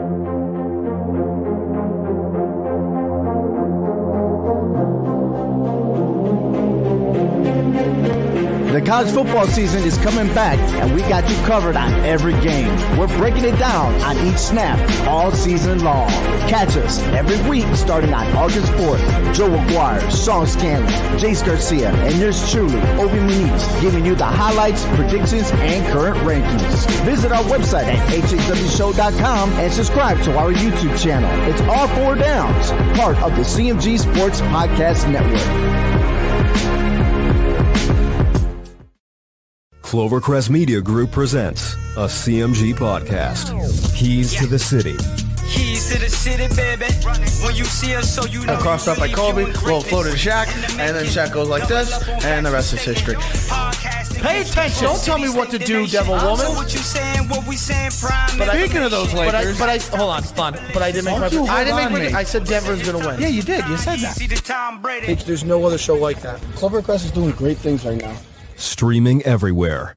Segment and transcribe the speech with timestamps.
[0.00, 0.39] Thank you.
[8.80, 12.70] The college football season is coming back, and we got you covered on every game.
[12.96, 16.08] We're breaking it down on each snap all season long.
[16.48, 19.34] Catch us every week starting on August 4th.
[19.34, 20.88] Joe McGuire, Sean Scanlon,
[21.18, 26.86] Jace Garcia, and yours truly, Obi Muniz, giving you the highlights, predictions, and current rankings.
[27.04, 31.30] Visit our website at hhwshow.com and subscribe to our YouTube channel.
[31.52, 35.89] It's all four downs, part of the CMG Sports Podcast Network.
[39.90, 43.50] Clovercrest Media Group presents a CMG podcast.
[43.96, 44.96] Keys to the City.
[45.50, 46.84] Keys to the city, baby.
[47.44, 48.56] When you see us, so you know.
[48.58, 50.46] Crossed up by Kobe, little floater to Shaq,
[50.78, 53.16] and then Shaq goes like this, and the rest is history.
[54.22, 54.84] Pay attention.
[54.84, 56.54] Don't tell me what to do, devil woman.
[56.54, 57.90] What you saying, saying.
[58.38, 60.52] But I- Speaking of those But I, Lakers, but I hold on, hold on.
[60.72, 61.52] But I didn't make Don't my.
[61.52, 61.98] I didn't make my.
[61.98, 62.14] me.
[62.14, 63.20] I said Denver's gonna win.
[63.20, 63.66] Yeah, you did.
[63.66, 64.14] You said that.
[64.14, 65.14] See the Tom Brady.
[65.14, 66.40] There's no other show like that.
[66.54, 68.16] Clovercrest is doing great things right now.
[68.60, 69.94] Streaming everywhere.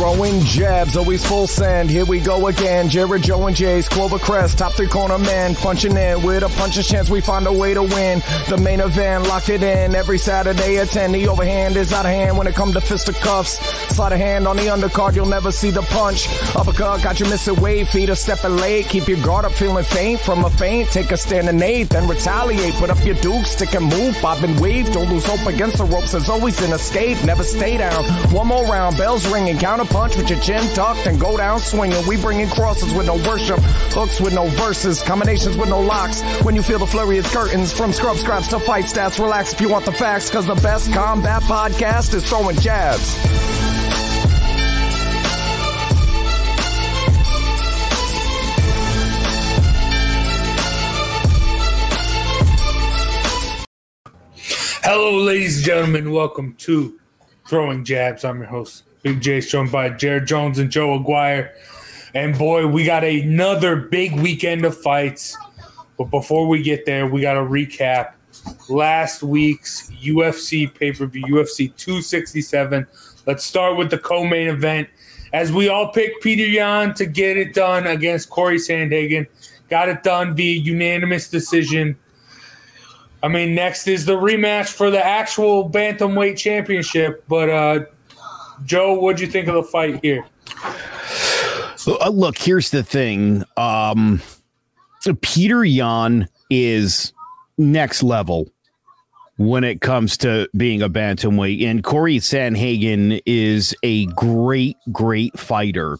[0.00, 1.90] Throwing jabs, always full send.
[1.90, 2.88] Here we go again.
[2.88, 7.10] Jared, Joe, and Jay's Clovercrest, top three corner man, punching in with a puncher's chance.
[7.10, 8.22] We find a way to win.
[8.48, 11.12] The main event, lock it in every Saturday at 10.
[11.12, 13.58] The overhand is out of hand when it comes to fisticuffs.
[13.94, 16.28] Slide a hand on the undercard, you'll never see the punch.
[16.56, 18.86] Uppercut got you missing weight, feet are stepping late.
[18.86, 20.88] Keep your guard up, feeling faint from a feint.
[20.88, 22.72] Take a stand and eight, then retaliate.
[22.76, 24.90] Put up your duke, stick and move, bob and weave.
[24.94, 26.12] Don't lose hope against the ropes.
[26.12, 27.22] There's always an escape.
[27.22, 28.02] Never stay down.
[28.32, 32.06] One more round, bells ringing, counter punch with your chin tucked and go down swinging.
[32.06, 33.58] We bring in crosses with no worship,
[33.92, 36.22] hooks with no verses, combinations with no locks.
[36.42, 39.60] When you feel the flurry of curtains, from scrub scraps to fight stats, relax if
[39.60, 43.16] you want the facts, cause the best combat podcast is throwing jabs.
[54.82, 56.10] Hello, ladies and gentlemen.
[56.10, 56.98] Welcome to
[57.46, 58.24] Throwing Jabs.
[58.24, 61.50] I'm your host, Big J, joined by Jared Jones and Joe Aguirre.
[62.12, 65.36] And boy, we got another big weekend of fights.
[65.96, 68.12] But before we get there, we got to recap
[68.68, 72.86] last week's UFC pay per view, UFC 267.
[73.26, 74.88] Let's start with the co main event.
[75.32, 79.26] As we all picked Peter Yan to get it done against Corey Sandhagen,
[79.68, 81.96] got it done via unanimous decision.
[83.22, 87.24] I mean, next is the rematch for the actual bantamweight championship.
[87.28, 87.84] But uh,
[88.64, 90.24] Joe, what'd you think of the fight here?
[91.86, 93.44] Uh, Look, here's the thing.
[93.56, 94.20] Um,
[95.22, 97.12] Peter Yan is
[97.56, 98.48] next level
[99.36, 105.96] when it comes to being a bantamweight, and Corey Sandhagen is a great, great fighter,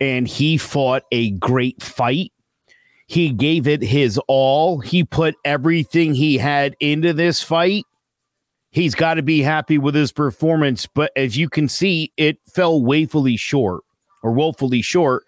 [0.00, 2.32] and he fought a great fight.
[3.06, 4.80] He gave it his all.
[4.80, 7.84] He put everything he had into this fight.
[8.70, 12.82] He's got to be happy with his performance, but as you can see, it fell
[12.82, 13.82] woefully short
[14.22, 15.24] or woefully short.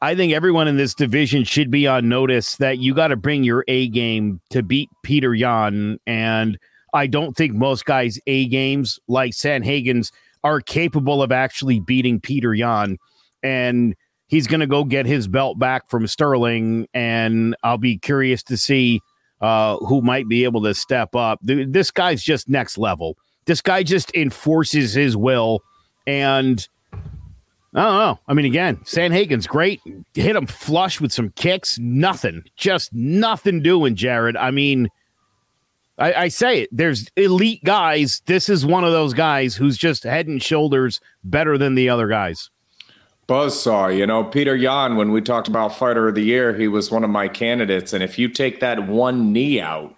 [0.00, 3.42] I think everyone in this division should be on notice that you got to bring
[3.42, 5.98] your A game to beat Peter Yan.
[6.06, 6.56] And
[6.94, 10.12] I don't think most guys' A games like San Sandhagen's
[10.44, 12.96] are capable of actually beating Peter Yan.
[13.42, 13.96] And
[14.28, 16.86] he's going to go get his belt back from Sterling.
[16.94, 19.00] And I'll be curious to see
[19.40, 21.38] uh, who might be able to step up.
[21.42, 23.16] This guy's just next level.
[23.44, 25.62] This guy just enforces his will.
[26.06, 26.66] And
[27.74, 28.18] I don't know.
[28.26, 29.80] I mean, again, Sandhagen's great.
[30.14, 31.78] Hit him flush with some kicks.
[31.78, 32.44] Nothing.
[32.56, 34.36] Just nothing doing, Jared.
[34.36, 34.88] I mean,
[35.98, 36.70] I, I say it.
[36.72, 38.22] There's elite guys.
[38.26, 42.08] This is one of those guys who's just head and shoulders better than the other
[42.08, 42.50] guys.
[43.28, 46.90] Buzzsaw, you know, Peter Yan, when we talked about fighter of the year, he was
[46.90, 47.92] one of my candidates.
[47.92, 49.94] And if you take that one knee out,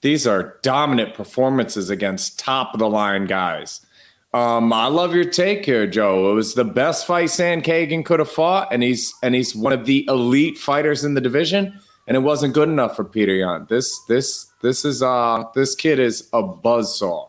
[0.00, 3.86] these are dominant performances against top of the line guys.
[4.34, 6.32] Um, I love your take here, Joe.
[6.32, 9.86] It was the best fight Sandhagen could have fought, and he's and he's one of
[9.86, 11.78] the elite fighters in the division,
[12.08, 13.66] and it wasn't good enough for Peter Yan.
[13.70, 17.28] This this this is uh this kid is a buzzsaw.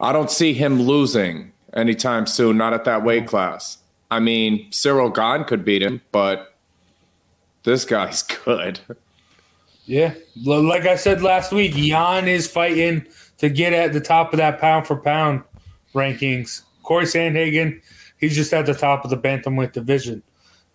[0.00, 3.78] I don't see him losing anytime soon, not at that weight class.
[4.10, 6.54] I mean, Cyril Gahn could beat him, but
[7.64, 8.80] this guy's good.
[9.84, 13.06] Yeah, like I said last week, Yan is fighting
[13.38, 15.42] to get at the top of that pound for pound
[15.94, 16.62] rankings.
[16.82, 17.80] Corey Sandhagen,
[18.18, 20.22] he's just at the top of the bantamweight division.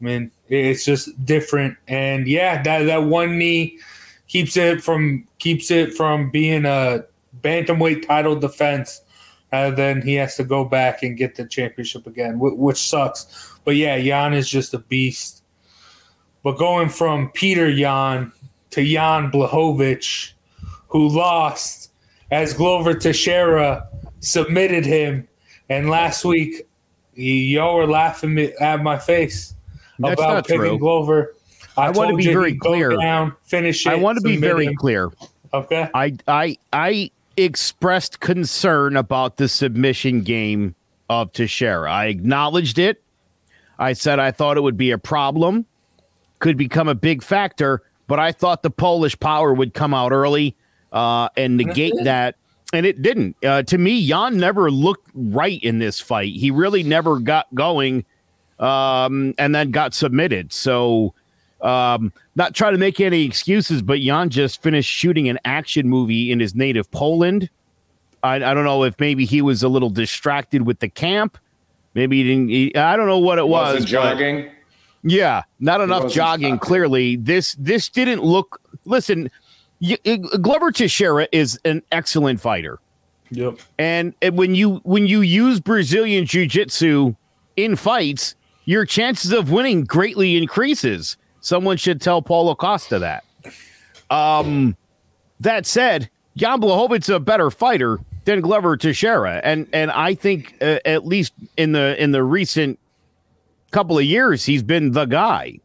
[0.01, 3.78] I mean, it's just different, and yeah, that that one knee
[4.28, 7.06] keeps it from keeps it from being a
[7.42, 9.03] bantamweight title defense
[9.54, 13.56] and then he has to go back and get the championship again, wh- which sucks.
[13.64, 15.44] But yeah, Yan is just a beast.
[16.44, 18.34] But going from Peter Yan
[18.72, 20.34] to Jan Blachowicz,
[20.88, 21.92] who lost
[22.32, 23.88] as Glover Teixeira
[24.20, 25.28] submitted him,
[25.70, 26.68] and last week
[27.14, 29.54] y'all were laughing me- at my face
[30.00, 30.80] That's about picking true.
[30.80, 31.36] Glover.
[31.78, 32.90] I want to be very clear.
[32.98, 33.92] Down, finish it.
[33.92, 34.76] I want to be very him.
[34.76, 35.12] clear.
[35.54, 35.90] Okay.
[35.94, 40.75] I I I expressed concern about the submission game
[41.09, 41.91] of Teixeira.
[41.91, 43.01] I acknowledged it.
[43.80, 45.65] I said I thought it would be a problem,
[46.39, 50.56] could become a big factor, but I thought the Polish power would come out early
[50.91, 52.35] uh, and negate that.
[52.71, 53.35] And it didn't.
[53.44, 56.33] Uh, to me, Jan never looked right in this fight.
[56.33, 58.03] He really never got going
[58.59, 60.51] um, and then got submitted.
[60.51, 61.13] So,
[61.63, 66.31] um, not trying to make any excuses, but Jan just finished shooting an action movie
[66.31, 67.50] in his native Poland.
[68.21, 71.38] I, I don't know if maybe he was a little distracted with the camp.
[71.94, 72.50] Maybe he didn't.
[72.50, 73.74] He, I don't know what it was.
[73.75, 74.50] Wasn't jogging.
[75.04, 76.50] yeah, not enough jogging.
[76.50, 76.60] jogging.
[76.60, 78.59] Clearly, this this didn't look.
[78.86, 79.30] Listen,
[79.80, 82.80] y- y- Glover Teixeira is an excellent fighter.
[83.30, 83.59] Yep.
[83.77, 87.16] And and when you when you use Brazilian jiu-jitsu
[87.57, 88.36] in fights,
[88.66, 91.18] your chances of winning greatly increases.
[91.44, 93.25] Someone should tell Paulo Costa that.
[94.10, 94.78] Um,
[95.42, 100.80] that said, Jan Blachowicz's a better fighter than Glover Teixeira, and and I think uh,
[100.86, 102.80] at least in the in the recent
[103.72, 105.60] couple of years, he's been the guy.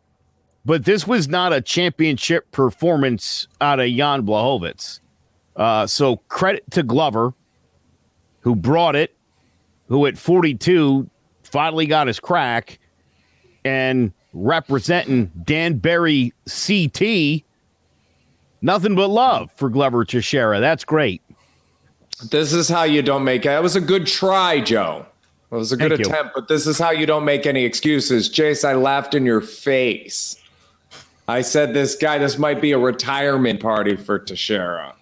[0.65, 4.99] But this was not a championship performance out of Jan Blachowicz.
[5.55, 7.35] Uh, so credit to Glover,
[8.41, 9.15] who brought it,
[9.87, 11.09] who at 42
[11.45, 12.81] finally got his crack,
[13.65, 17.45] and representing Danbury CT.
[18.61, 20.61] Nothing but love for Glover Teixeira.
[20.61, 21.23] That's great.
[22.31, 23.49] This is how you don't make it.
[23.49, 25.07] That was a good try, Joe.
[25.51, 26.07] It was a good Thank you.
[26.07, 28.29] attempt, but this is how you don't make any excuses.
[28.29, 30.37] Jace, I laughed in your face.
[31.27, 34.95] I said this guy, this might be a retirement party for Teixeira.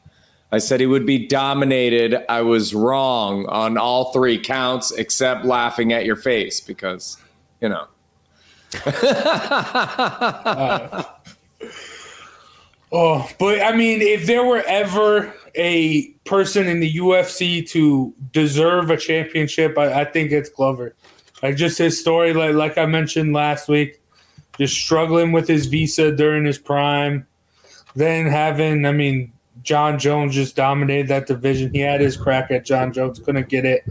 [0.52, 2.24] I said he would be dominated.
[2.28, 7.16] I was wrong on all three counts except laughing at your face because,
[7.60, 7.88] you know.
[12.92, 18.90] Oh, but I mean, if there were ever a person in the UFC to deserve
[18.90, 20.94] a championship, I, I think it's Glover.
[21.42, 24.00] Like just his story, like like I mentioned last week,
[24.58, 27.26] just struggling with his visa during his prime,
[27.96, 29.32] then having, I mean,
[29.62, 31.74] John Jones just dominated that division.
[31.74, 33.84] He had his crack at John Jones, couldn't get it,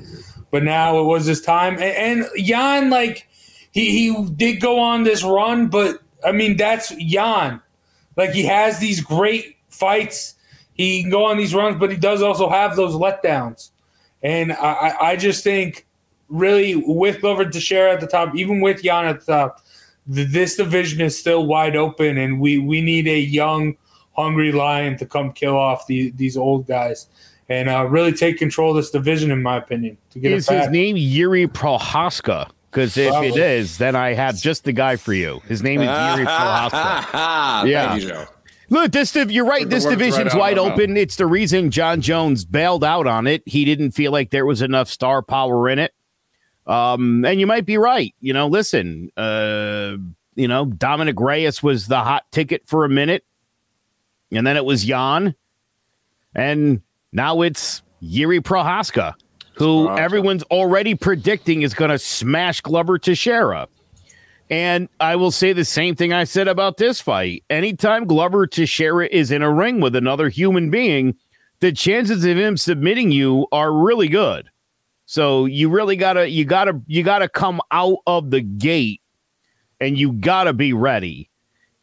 [0.52, 1.74] but now it was his time.
[1.74, 3.28] And, and Jan, like
[3.76, 7.62] he he did go on this run, but I mean that's Jan.
[8.16, 10.36] Like he has these great fights.
[10.74, 13.72] He can go on these runs, but he does also have those letdowns.
[14.24, 15.86] And I, I- just think,
[16.30, 19.62] really, with Glover Teixeira at the top, even with Jan at the top,
[20.14, 23.76] th- this division is still wide open, and we we need a young,
[24.14, 27.08] hungry lion to come kill off the, these old guys
[27.50, 30.70] and uh, really take control of this division, in my opinion, to get Is his
[30.70, 32.50] name Yuri Prochazka?
[32.76, 33.42] Because if it Probably.
[33.42, 35.42] is, then I have just the guy for you.
[35.48, 37.68] His name is Yuri Prochazka.
[37.70, 37.96] Yeah.
[37.96, 38.26] You.
[38.70, 39.70] Look, this div- you're right.
[39.70, 40.98] This division's right wide open.
[40.98, 43.44] It's the reason John Jones bailed out on it.
[43.46, 45.94] He didn't feel like there was enough star power in it.
[46.68, 48.14] Um, and you might be right.
[48.20, 49.96] You know, listen, uh,
[50.36, 53.24] you know, Dominic Reyes was the hot ticket for a minute,
[54.32, 55.36] and then it was Jan,
[56.34, 56.82] and
[57.14, 59.14] now it's Yuri Prochazka,
[59.56, 63.68] who everyone's already predicting is going to smash Glover Teixeira.
[64.50, 67.44] And I will say the same thing I said about this fight.
[67.50, 71.16] Anytime Glover Teixeira is in a ring with another human being,
[71.62, 74.50] the chances of him submitting you are really good.
[75.06, 79.02] So you really gotta you gotta you gotta come out of the gate
[79.80, 81.30] and you gotta be ready.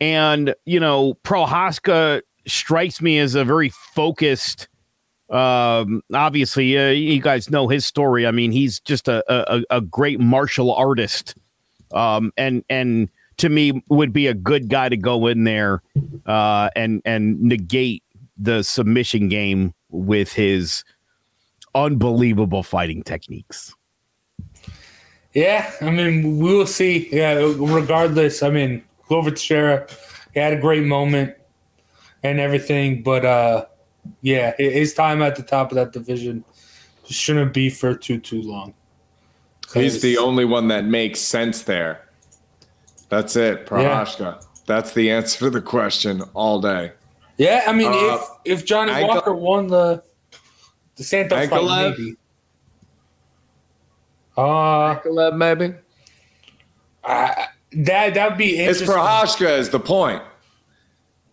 [0.01, 4.69] And you know, Prochazka strikes me as a very focused
[5.33, 8.27] um obviously uh, you guys know his story.
[8.27, 11.35] I mean, he's just a a, a great martial artist
[11.93, 13.09] um, and and
[13.39, 15.83] to me would be a good guy to go in there
[16.27, 18.03] uh, and and negate
[18.37, 20.85] the submission game with his
[21.75, 23.75] unbelievable fighting techniques.
[25.33, 27.09] Yeah, I mean, we will see.
[27.11, 29.87] Yeah, regardless, I mean, Glover Teixeira,
[30.35, 31.35] he had a great moment
[32.23, 33.65] and everything, but uh,
[34.21, 36.45] yeah, his time at the top of that division
[37.09, 38.75] shouldn't be for too too long.
[39.75, 42.07] He's the only one that makes sense there.
[43.09, 44.45] That's it, Prochazka.
[44.67, 46.93] That's the answer to the question all day.
[47.39, 50.03] Yeah, I mean, Uh, if if Johnny Ankle- Walker won the
[50.97, 52.17] the Santos fight, maybe.
[54.37, 55.75] Uh, Ankalaev, maybe.
[57.05, 59.03] I, that that'd be It's interesting.
[59.05, 60.23] Prochazka is the point.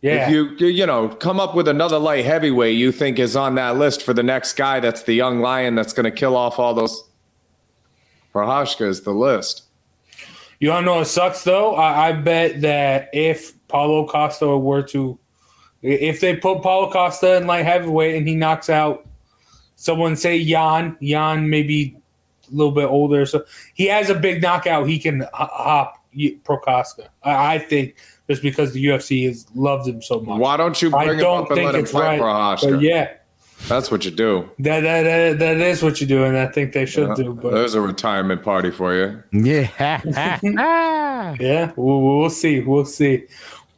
[0.01, 0.27] Yeah.
[0.27, 3.77] If you you- know come up with another light heavyweight you think is on that
[3.77, 6.73] list for the next guy that's the young lion that's going to kill off all
[6.73, 7.03] those.
[8.33, 9.63] Prochazka is the list.
[10.59, 11.75] You to know what sucks though?
[11.75, 15.17] I, I bet that if Paulo Costa were to,
[15.81, 19.07] if they put Paulo Costa in light heavyweight and he knocks out
[19.75, 21.97] someone, say Jan, Jan maybe
[22.51, 26.35] a little bit older, so he has a big knockout, he can hop y-
[27.23, 27.95] I, I think
[28.29, 30.39] just because the UFC has loved him so much.
[30.39, 32.21] Why don't you I bring him don't up and think let him it's fight right.
[32.21, 32.71] Prochazka?
[32.71, 33.13] But yeah,
[33.67, 34.49] That's what you do.
[34.59, 37.33] that, that that that is what you do, and I think they should do.
[37.33, 39.23] But There's a retirement party for you.
[39.31, 40.01] Yeah.
[41.39, 42.61] Yeah, we'll, we'll see.
[42.61, 43.25] We'll see.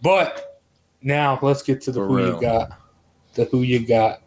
[0.01, 0.61] But
[1.01, 2.35] now let's get to the For who real.
[2.35, 2.71] you got.
[3.33, 4.21] The who you got.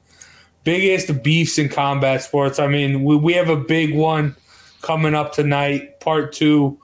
[0.64, 2.59] Biggest beefs in combat sports.
[2.59, 4.35] I mean, we, we have a big one
[4.83, 6.78] coming up tonight, part two.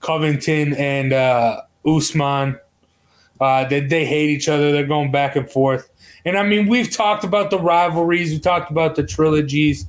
[0.00, 2.58] Covington and uh, Usman.
[3.44, 4.72] Uh, they, they hate each other.
[4.72, 5.90] They're going back and forth.
[6.24, 9.86] And I mean, we've talked about the rivalries, we talked about the trilogies,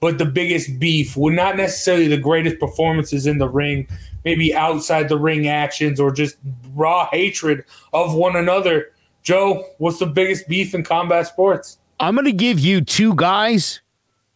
[0.00, 3.86] but the biggest beef were not necessarily the greatest performances in the ring,
[4.24, 6.38] maybe outside the ring actions or just
[6.74, 8.92] raw hatred of one another.
[9.22, 11.76] Joe, what's the biggest beef in combat sports?
[12.00, 13.82] I'm going to give you two guys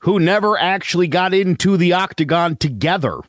[0.01, 3.21] who never actually got into the octagon together.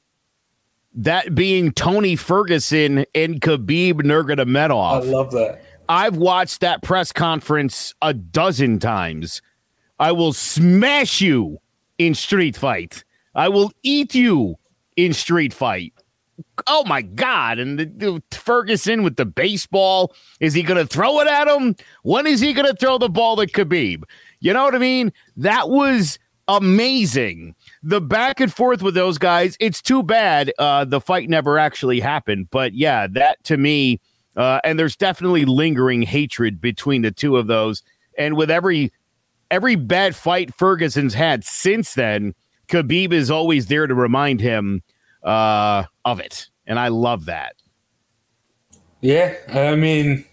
[0.94, 4.92] That being Tony Ferguson and Khabib Nurmagomedov.
[4.92, 5.64] I love that.
[5.88, 9.42] I've watched that press conference a dozen times.
[10.00, 11.60] I will smash you
[11.98, 13.04] in street fight.
[13.36, 14.56] I will eat you
[14.98, 15.94] in street fight.
[16.68, 17.60] Oh my God.
[17.60, 20.14] And the, the Ferguson with the baseball.
[20.40, 21.76] Is he going to throw it at him?
[22.04, 24.04] When is he going to throw the ball at Khabib?
[24.40, 25.14] You know what I mean?
[25.38, 27.56] That was amazing.
[27.84, 29.58] The back and forth with those guys.
[29.60, 32.50] It's too bad uh, the fight never actually happened.
[32.52, 34.00] But yeah, that to me,
[34.36, 37.82] uh, and there's definitely lingering hatred between the two of those.
[38.18, 38.92] And with every
[39.50, 42.36] every bad fight Ferguson's had since then,
[42.68, 44.84] Khabib is always there to remind him
[45.24, 47.56] uh, of it, and I love that.
[49.02, 50.26] Yeah, I mean,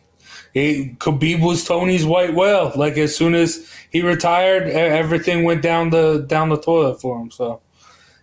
[0.55, 2.73] he, Khabib was Tony's white whale.
[2.75, 7.31] Like as soon as he retired, everything went down the down the toilet for him.
[7.31, 7.61] So,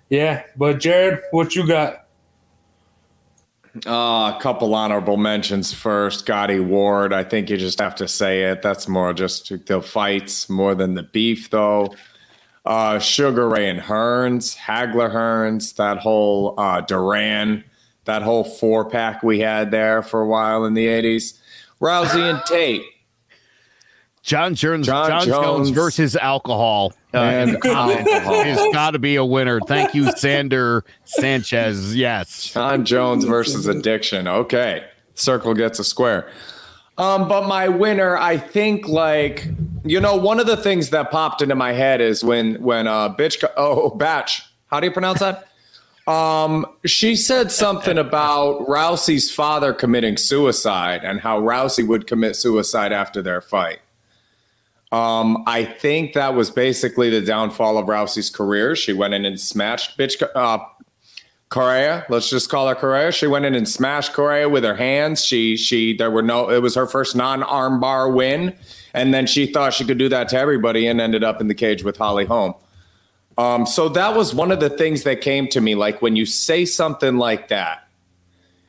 [0.09, 0.43] yeah.
[0.57, 2.05] But Jared, what you got?
[3.85, 6.25] Uh, a couple honorable mentions first.
[6.25, 7.11] Gatti Ward.
[7.11, 8.61] I think you just have to say it.
[8.61, 11.93] That's more just the fights more than the beef, though.
[12.65, 17.63] Uh, Sugar Ray and Hearns, Hagler Hearns, that whole uh, Duran,
[18.05, 21.37] that whole four pack we had there for a while in the 80s.
[21.81, 22.83] Rousey and Tate.
[24.23, 25.45] John Jones, John John, Jones.
[25.45, 25.69] Jones.
[25.69, 26.93] versus alcohol.
[27.13, 28.43] Uh, And in combat alcohol.
[28.43, 29.59] has got to be a winner.
[29.61, 31.95] Thank you, Sander Sanchez.
[31.95, 32.45] Yes.
[32.51, 34.27] John Jones versus addiction.
[34.27, 34.83] Okay.
[35.13, 36.27] Circle gets a square.
[36.97, 39.47] Um, but my winner, I think, like,
[39.83, 43.13] you know, one of the things that popped into my head is when when uh
[43.15, 44.41] bitch oh batch.
[44.67, 45.47] How do you pronounce that?
[46.07, 52.91] Um, she said something about Rousey's father committing suicide and how Rousey would commit suicide
[52.91, 53.79] after their fight.
[54.91, 58.75] Um, I think that was basically the downfall of Rousey's career.
[58.75, 60.59] She went in and smashed bitch uh,
[61.49, 62.05] Correia.
[62.09, 63.11] Let's just call her Correia.
[63.11, 65.25] She went in and smashed Correia with her hands.
[65.25, 66.49] She she there were no.
[66.49, 68.55] It was her first non armbar win,
[68.93, 71.55] and then she thought she could do that to everybody and ended up in the
[71.55, 72.53] cage with Holly Holm.
[73.37, 75.75] Um, so that was one of the things that came to me.
[75.75, 77.85] Like when you say something like that,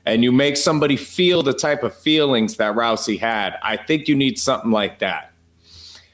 [0.07, 4.15] and you make somebody feel the type of feelings that Rousey had, I think you
[4.15, 5.33] need something like that.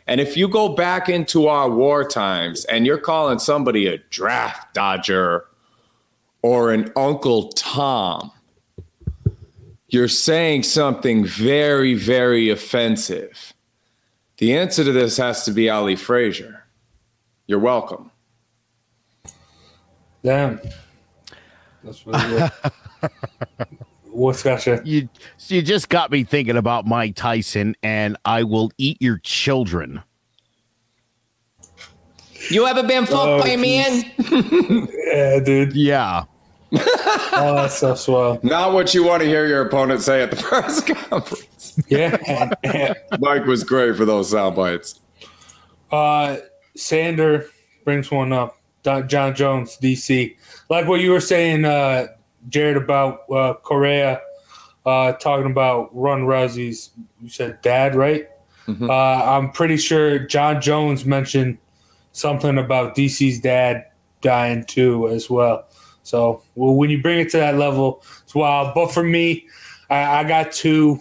[0.06, 4.74] And if you go back into our war times and you're calling somebody a draft
[4.74, 5.44] dodger
[6.40, 8.32] or an Uncle Tom,
[9.88, 13.52] you're saying something very, very offensive.
[14.38, 16.64] The answer to this has to be Ali Frazier.
[17.46, 18.10] You're welcome.
[20.22, 20.60] Damn.
[21.84, 22.50] That's really good.
[24.12, 24.80] What's got you?
[24.84, 25.08] You
[25.48, 30.02] you just got me thinking about Mike Tyson and I will eat your children.
[32.50, 34.04] You ever been fucked Oh, by a man?
[35.12, 35.74] Yeah, dude.
[35.74, 36.24] Yeah.
[37.34, 38.38] Oh, that's so swell.
[38.42, 41.78] Not what you want to hear your opponent say at the press conference.
[41.88, 42.92] Yeah.
[43.18, 45.00] Mike was great for those sound bites.
[45.90, 46.36] Uh,
[46.76, 47.46] Sander
[47.84, 48.58] brings one up.
[48.82, 50.36] Don- John Jones, DC.
[50.68, 52.08] Like what you were saying, uh,
[52.48, 54.20] Jared, about uh, Correia,
[54.84, 58.28] uh, talking about Run Rousey's, you said dad, right?
[58.88, 61.58] Uh, I'm pretty sure John Jones mentioned
[62.12, 63.86] something about DC's dad
[64.20, 65.66] dying too, as well.
[66.04, 68.74] So well, when you bring it to that level, it's wild.
[68.74, 69.46] But for me,
[69.90, 71.00] I, I got two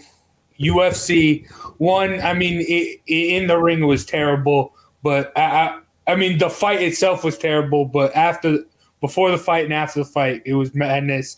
[0.59, 1.49] UFC.
[1.77, 6.37] One, I mean, it, in the ring it was terrible, but I, I, I mean,
[6.37, 7.85] the fight itself was terrible.
[7.85, 8.59] But after,
[8.99, 11.37] before the fight and after the fight, it was madness.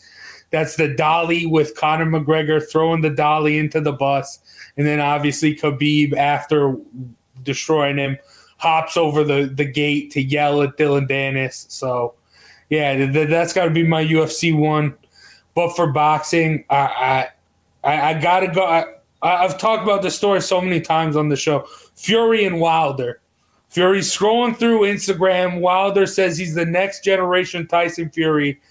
[0.51, 4.39] That's the dolly with Conor McGregor throwing the dolly into the bus,
[4.77, 6.77] and then obviously Khabib after
[7.41, 8.19] destroying him
[8.57, 11.69] hops over the the gate to yell at Dillon Danis.
[11.69, 12.13] So
[12.69, 14.95] yeah, th- that's got to be my UFC one.
[15.55, 17.29] But for boxing, I
[17.83, 18.63] I, I gotta go.
[18.63, 18.85] I,
[19.21, 21.65] I've talked about this story so many times on the show.
[21.95, 23.21] Fury and Wilder.
[23.73, 25.59] Fury's scrolling through Instagram.
[25.59, 28.61] Wilder says he's the next generation Tyson Fury.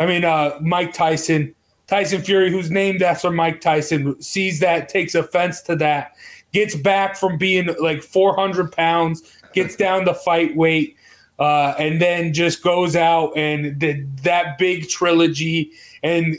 [0.00, 1.54] I mean, uh, Mike Tyson.
[1.86, 6.16] Tyson Fury, who's named after Mike Tyson, sees that, takes offense to that,
[6.52, 9.22] gets back from being like 400 pounds,
[9.52, 10.96] gets down to fight weight,
[11.38, 15.70] uh, and then just goes out and did that big trilogy
[16.02, 16.36] and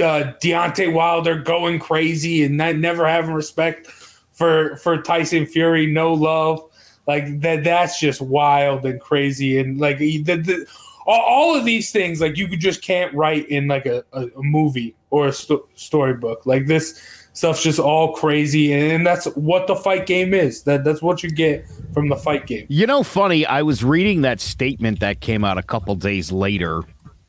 [0.00, 6.12] uh, Deontay Wilder going crazy and not never having respect for for Tyson Fury, no
[6.12, 6.68] love.
[7.08, 10.66] Like that that's just wild and crazy and like the, the
[11.06, 15.28] all of these things like you just can't write in like a, a, movie or
[15.28, 16.44] a sto- storybook.
[16.44, 20.64] Like this stuff's just all crazy and that's what the fight game is.
[20.64, 22.66] That that's what you get from the fight game.
[22.68, 26.82] You know, funny, I was reading that statement that came out a couple days later,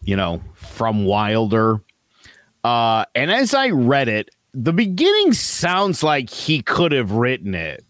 [0.03, 1.81] you know, from Wilder
[2.63, 7.86] uh, and as I read it, the beginning sounds like he could have written it.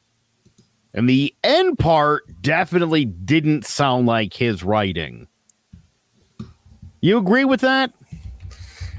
[0.93, 5.27] And the end part definitely didn't sound like his writing.
[7.01, 7.93] You agree with that?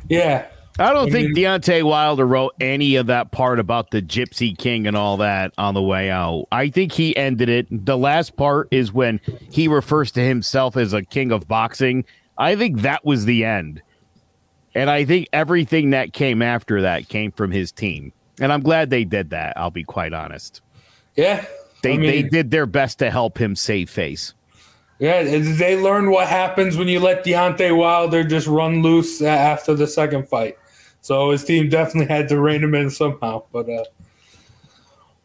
[0.09, 0.47] Yeah.
[0.79, 4.57] I don't I think mean, Deontay Wilder wrote any of that part about the Gypsy
[4.57, 6.47] King and all that on the way out.
[6.53, 7.67] I think he ended it.
[7.71, 9.21] The last part is when
[9.51, 12.05] he refers to himself as a king of boxing.
[12.39, 13.83] I think that was the end.
[14.75, 18.13] And I think everything that came after that came from his team.
[18.41, 20.63] And I'm glad they did that, I'll be quite honest.
[21.15, 21.45] Yeah.
[21.83, 24.35] They, I mean, they did their best to help him save face.
[24.99, 29.87] Yeah, they learned what happens when you let Deontay Wilder just run loose after the
[29.87, 30.59] second fight.
[31.01, 33.45] So his team definitely had to rein him in somehow.
[33.51, 33.85] But uh,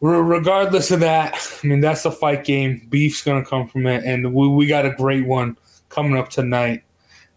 [0.00, 2.86] regardless of that, I mean, that's the fight game.
[2.88, 4.02] Beef's going to come from it.
[4.04, 5.58] And we, we got a great one
[5.90, 6.82] coming up tonight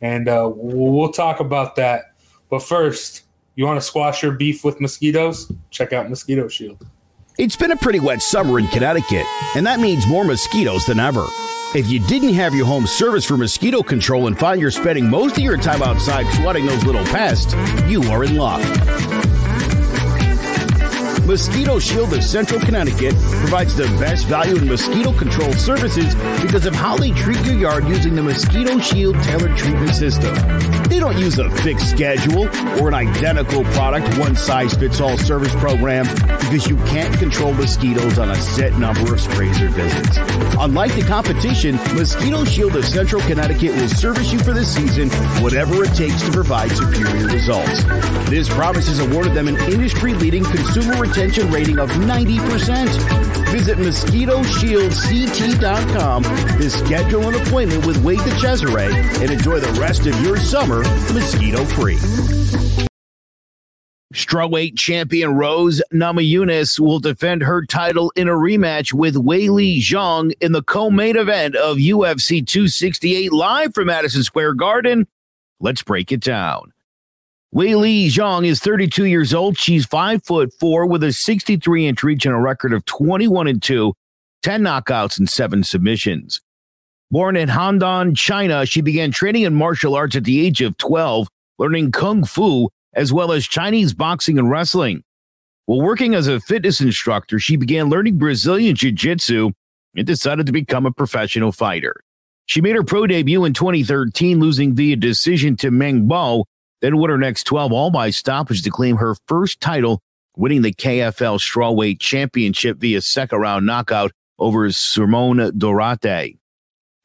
[0.01, 2.13] and uh, we'll talk about that.
[2.49, 3.23] But first,
[3.55, 5.51] you want to squash your beef with mosquitoes?
[5.69, 6.85] Check out Mosquito Shield.
[7.39, 9.25] It's been a pretty wet summer in Connecticut,
[9.55, 11.25] and that means more mosquitoes than ever.
[11.73, 15.37] If you didn't have your home service for mosquito control and find you're spending most
[15.37, 17.55] of your time outside flooding those little pests,
[17.87, 18.59] you are in luck.
[21.29, 26.73] Mosquito Shield of Central Connecticut provides the best value in mosquito control services because of
[26.73, 30.33] how they treat your yard using the Mosquito Shield tailored treatment system.
[30.89, 32.49] They don't use a fixed schedule
[32.81, 36.07] or an identical product, one size fits all service program
[36.39, 40.17] because you can't control mosquitoes on a set number of sprays or visits.
[40.57, 45.09] Unlike the competition, Mosquito Shield of Central Connecticut will service you for the season,
[45.43, 47.83] whatever it takes to provide superior results.
[48.31, 53.51] This promise has awarded them an industry leading consumer retention retention rating of 90%.
[53.51, 58.89] Visit MosquitoShieldCT.com to schedule an appointment with Wade DeCesare
[59.21, 60.77] and enjoy the rest of your summer
[61.13, 61.97] mosquito free.
[64.13, 70.53] Strawweight champion Rose Namajunas will defend her title in a rematch with Weili Zhang in
[70.53, 75.05] the co-main event of UFC 268 live from Madison Square Garden.
[75.59, 76.71] Let's break it down.
[77.51, 79.57] Wei Li Zhang is 32 years old.
[79.57, 83.61] She's five foot four with a 63 inch reach and a record of 21 and
[83.61, 83.91] 2,
[84.43, 86.41] 10 knockouts and seven submissions.
[87.09, 91.27] Born in Handan, China, she began training in martial arts at the age of 12,
[91.57, 95.03] learning kung fu as well as Chinese boxing and wrestling.
[95.65, 99.49] While working as a fitness instructor, she began learning Brazilian jiu jitsu
[99.95, 101.95] and decided to become a professional fighter.
[102.45, 106.45] She made her pro debut in 2013, losing via decision to Meng Bo
[106.81, 110.01] then won her next 12 all by stoppage to claim her first title,
[110.35, 116.37] winning the KFL Strawweight Championship via second round knockout over Simone Dorate.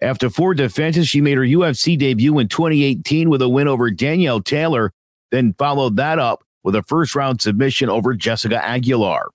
[0.00, 4.40] After four defenses, she made her UFC debut in 2018 with a win over Danielle
[4.40, 4.92] Taylor,
[5.30, 9.30] then followed that up with a first round submission over Jessica Aguilar.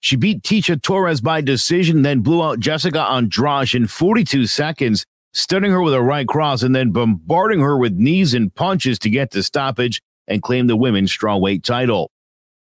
[0.00, 5.70] She beat Tecia Torres by decision, then blew out Jessica Andrade in 42 seconds stunning
[5.70, 9.30] her with a right cross and then bombarding her with knees and punches to get
[9.30, 12.10] the stoppage and claim the women's strawweight title.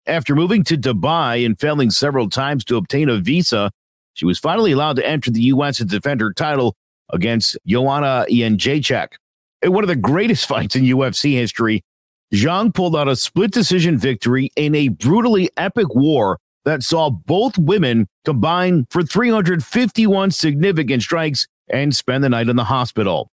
[0.06, 3.70] After moving to Dubai and failing several times to obtain a visa,
[4.14, 5.78] she was finally allowed to enter the U.S.
[5.78, 6.76] to defend her title
[7.10, 9.08] against Joanna Jędrzejczyk.
[9.62, 11.82] In one of the greatest fights in UFC history,
[12.32, 17.56] Zhang pulled out a split decision victory in a brutally epic war that saw both
[17.56, 23.30] women combine for 351 significant strikes and spend the night in the hospital.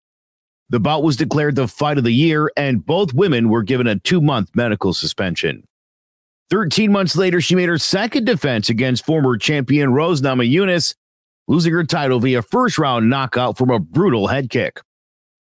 [0.70, 3.98] The bout was declared the fight of the year, and both women were given a
[3.98, 5.64] two month medical suspension.
[6.50, 10.94] 13 months later, she made her second defense against former champion Rose Namajunas,
[11.48, 14.80] losing her title via first round knockout from a brutal head kick.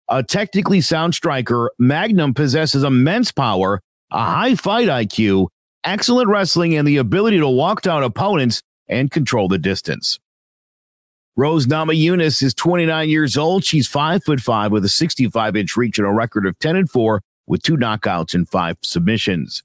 [0.09, 5.49] A technically sound striker, Magnum possesses immense power, a high fight IQ,
[5.85, 10.19] excellent wrestling, and the ability to walk down opponents and control the distance.
[11.39, 13.65] Rose Namajunas is 29 years old.
[13.65, 16.91] She's five foot five with a 65 inch reach and a record of 10 and
[16.91, 19.63] four with two knockouts and five submissions.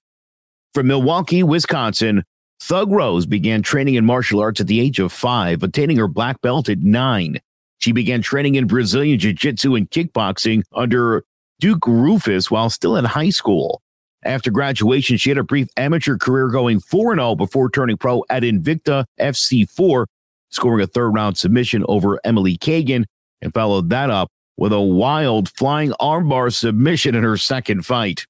[0.76, 2.26] From Milwaukee, Wisconsin,
[2.60, 6.40] Thug Rose began training in martial arts at the age of five, attaining her black
[6.42, 7.40] belt at nine.
[7.80, 11.24] She began training in Brazilian Jiu Jitsu and kickboxing under
[11.60, 13.82] Duke Roufus while still in high school.
[14.24, 18.44] After graduation, she had a brief amateur career going 4 0 before turning pro at
[18.44, 20.06] Invicta FC4,
[20.54, 23.06] scoring a third round submission over Emily Kagan,
[23.42, 28.26] and followed that up with a wild flying armbar submission in her second fight.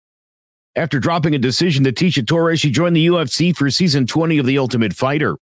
[0.76, 4.46] After dropping a decision to Tecia Torres, she joined the UFC for season 20 of
[4.46, 5.38] The Ultimate Fighter.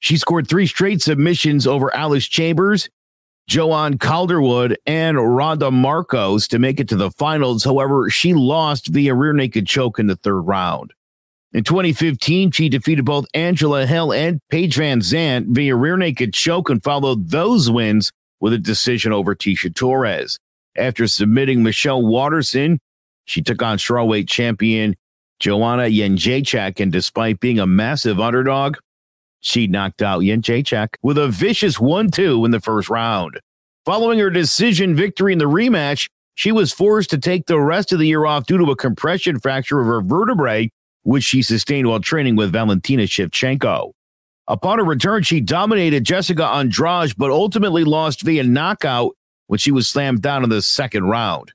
[0.00, 2.88] She scored three straight submissions over Alice Chambers,
[3.48, 7.64] Joanne Calderwood, and Randa Markos to make it to the finals.
[7.64, 10.92] However, she lost via rear naked choke in the third round.
[11.52, 16.68] In 2015, she defeated both Angela Hill and Paige Van Zant via rear naked choke
[16.68, 20.38] and followed those wins with a decision over Tecia Torres.
[20.76, 22.78] After submitting Michelle Waterson,
[23.24, 24.94] she took on strawweight champion
[25.40, 28.76] Joanna Jędrzejczyk, and despite being a massive underdog,
[29.40, 33.40] she knocked out Jędrzejczyk with a vicious 1-2 in the first round.
[33.86, 37.98] Following her decision victory in the rematch, she was forced to take the rest of
[37.98, 40.70] the year off due to a compression fracture of her vertebrae,
[41.02, 43.92] which she sustained while training with Valentina Shevchenko.
[44.46, 49.14] Upon her return, she dominated Jessica Andrade, but ultimately lost via knockout
[49.46, 51.52] when she was slammed down in the second round.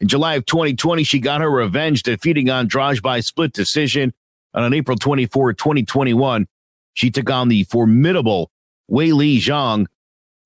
[0.00, 4.12] In July of 2020, she got her revenge, defeating Andrade by split decision.
[4.54, 6.46] And on April 24, 2021,
[6.94, 8.50] she took on the formidable
[8.88, 9.86] Wei Li Zhang,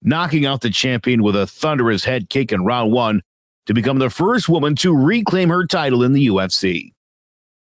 [0.03, 3.23] knocking out the champion with a thunderous head kick in round one
[3.67, 6.93] to become the first woman to reclaim her title in the UFC.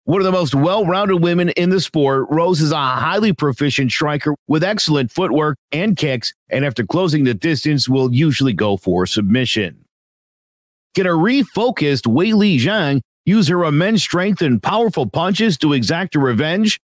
[0.07, 3.91] One of the most well rounded women in the sport, Rose is a highly proficient
[3.91, 9.07] striker with excellent footwork and kicks, and after closing the distance, will usually go for
[9.07, 9.87] submission.
[10.95, 16.15] Can a refocused Wei Li Zhang use her immense strength and powerful punches to exact
[16.17, 16.79] a revenge?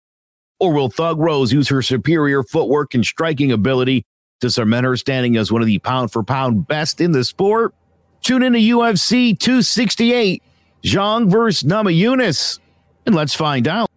[0.62, 4.06] Or will Thug Rose use her superior footwork and striking ability
[4.40, 7.74] to cement her standing as one of the pound for pound best in the sport?
[8.22, 10.42] Tune in to UFC 268,
[10.84, 12.60] Zhang versus Namajunas,
[13.06, 13.90] and let's find out.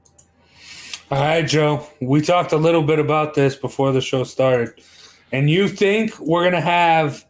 [1.11, 1.87] All right, Joe.
[2.01, 4.83] We talked a little bit about this before the show started.
[5.31, 7.27] And you think we're going to have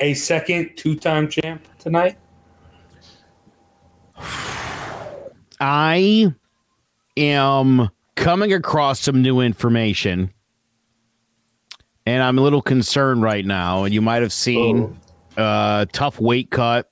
[0.00, 2.16] a second two time champ tonight?
[5.60, 6.32] I
[7.16, 10.32] am coming across some new information
[12.08, 13.84] and I'm a little concerned right now.
[13.84, 14.96] And you might have seen
[15.36, 15.42] oh.
[15.42, 16.90] uh, tough weight cut,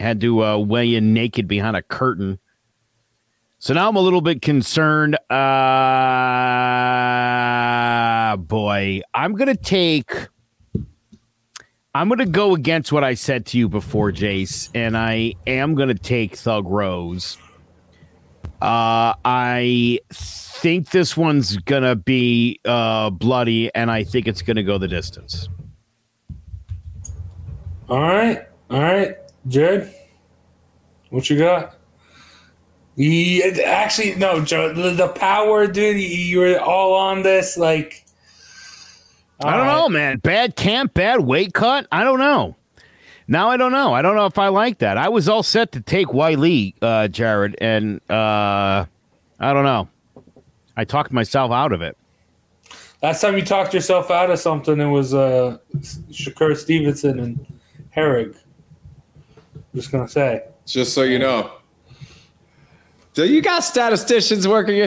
[0.00, 2.40] had to uh, weigh in naked behind a curtain.
[3.60, 5.16] So now I'm a little bit concerned.
[5.28, 5.36] Uh,
[8.36, 10.12] boy, I'm gonna take.
[11.92, 15.94] I'm gonna go against what I said to you before, Jace, and I am gonna
[15.94, 17.36] take Thug Rose.
[18.62, 24.78] Uh, I think this one's gonna be uh, bloody, and I think it's gonna go
[24.78, 25.48] the distance.
[27.88, 29.16] All right, all right,
[29.48, 29.92] Jared,
[31.10, 31.77] what you got?
[32.98, 34.74] Yeah, actually, no, Joe.
[34.74, 36.00] The, the power, dude.
[36.00, 38.04] You were all on this, like.
[39.40, 39.76] I don't right.
[39.76, 40.18] know, man.
[40.18, 41.86] Bad camp, bad weight cut.
[41.92, 42.56] I don't know.
[43.28, 43.94] Now I don't know.
[43.94, 44.98] I don't know if I like that.
[44.98, 48.84] I was all set to take Weili, uh, Jared, and uh,
[49.38, 49.88] I don't know.
[50.76, 51.96] I talked myself out of it.
[53.00, 55.58] Last time you talked yourself out of something, it was uh,
[56.10, 57.46] Shakur Stevenson and
[57.90, 58.34] Herring.
[59.72, 60.42] Just gonna say.
[60.66, 61.57] Just so you know.
[63.18, 64.86] So you got statisticians working your.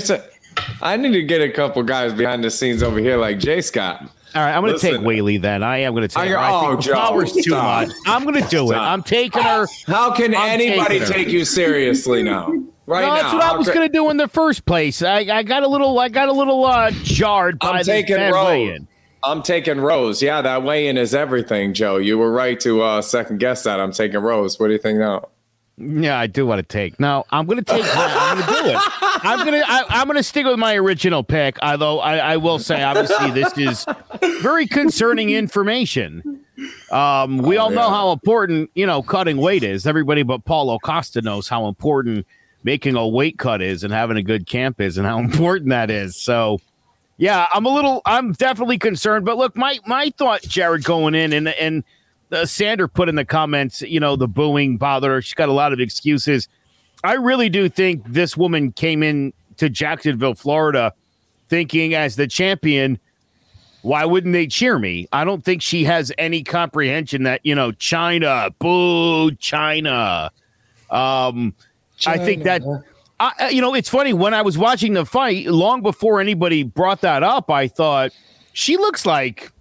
[0.81, 4.03] I need to get a couple guys behind the scenes over here like Jay Scott.
[4.03, 5.63] All right, I'm going to take Weili then.
[5.63, 6.37] I am going to take her.
[6.39, 7.89] Oh, Joe, Power's too much.
[8.07, 8.69] I'm going to do Stop.
[8.69, 8.77] it.
[8.77, 9.67] I'm taking her.
[9.85, 12.53] How can I'm anybody take you seriously now?
[12.87, 15.01] Right no, that's what I was going to do in the first place.
[15.01, 18.79] I, I got a little, I got a little uh, jarred by I'm taking Rose.
[19.23, 20.21] I'm taking Rose.
[20.21, 21.97] Yeah, that weigh in is everything, Joe.
[21.97, 23.79] You were right to uh, second guess that.
[23.79, 24.59] I'm taking Rose.
[24.59, 25.29] What do you think now?
[25.77, 26.99] Yeah, I do want to take.
[26.99, 27.83] No, I'm going to take.
[27.87, 28.77] I'm going to do it.
[29.01, 29.65] I'm going to.
[29.67, 31.57] I'm going to stick with my original pick.
[31.61, 33.85] Although I, I will say, obviously, this is
[34.41, 36.43] very concerning information.
[36.91, 39.87] Um, we Oh, all know how important you know cutting weight is.
[39.87, 42.27] Everybody but Paulo Costa knows how important
[42.63, 45.89] making a weight cut is and having a good camp is, and how important that
[45.89, 46.15] is.
[46.15, 46.59] So,
[47.17, 48.03] yeah, I'm a little.
[48.05, 49.25] I'm definitely concerned.
[49.25, 51.83] But look, my my thought, Jared, going in and and
[52.31, 55.21] uh, Sander put in the comments, you know, the booing bothered her.
[55.21, 56.47] She's got a lot of excuses.
[57.03, 60.93] I really do think this woman came in to Jacksonville, Florida,
[61.49, 62.99] thinking as the champion,
[63.81, 65.07] why wouldn't they cheer me?
[65.11, 70.31] I don't think she has any comprehension that, you know, China, boo, China.
[70.91, 71.55] Um,
[72.05, 72.61] I think that,
[73.19, 77.01] I- you know, it's funny when I was watching the fight, long before anybody brought
[77.01, 78.11] that up, I thought
[78.53, 79.51] she looks like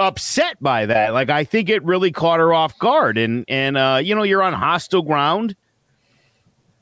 [0.00, 1.12] upset by that.
[1.12, 3.18] Like I think it really caught her off guard.
[3.18, 5.54] And and uh, you know, you're on hostile ground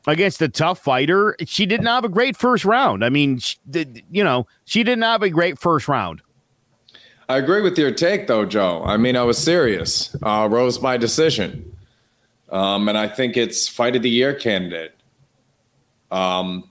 [0.06, 1.36] against a tough fighter.
[1.44, 3.04] She didn't have a great first round.
[3.04, 3.58] I mean, she,
[4.10, 6.22] you know, she didn't have a great first round.
[7.28, 8.82] I agree with your take, though, Joe.
[8.86, 10.16] I mean, I was serious.
[10.22, 11.76] Uh, Rose by decision.
[12.48, 14.94] Um, and I think it's fight of the year candidate.
[16.10, 16.70] Um,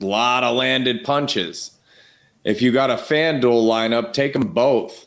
[0.00, 1.70] a lot of landed punches.
[2.42, 5.06] If you got a FanDuel lineup, take them both.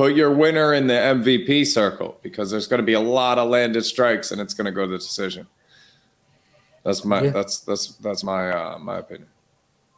[0.00, 3.50] Put your winner in the MVP circle because there's going to be a lot of
[3.50, 5.46] landed strikes and it's going to go to the decision.
[6.84, 7.30] That's my Yeah.
[7.32, 9.28] that's that's that's my uh, my opinion.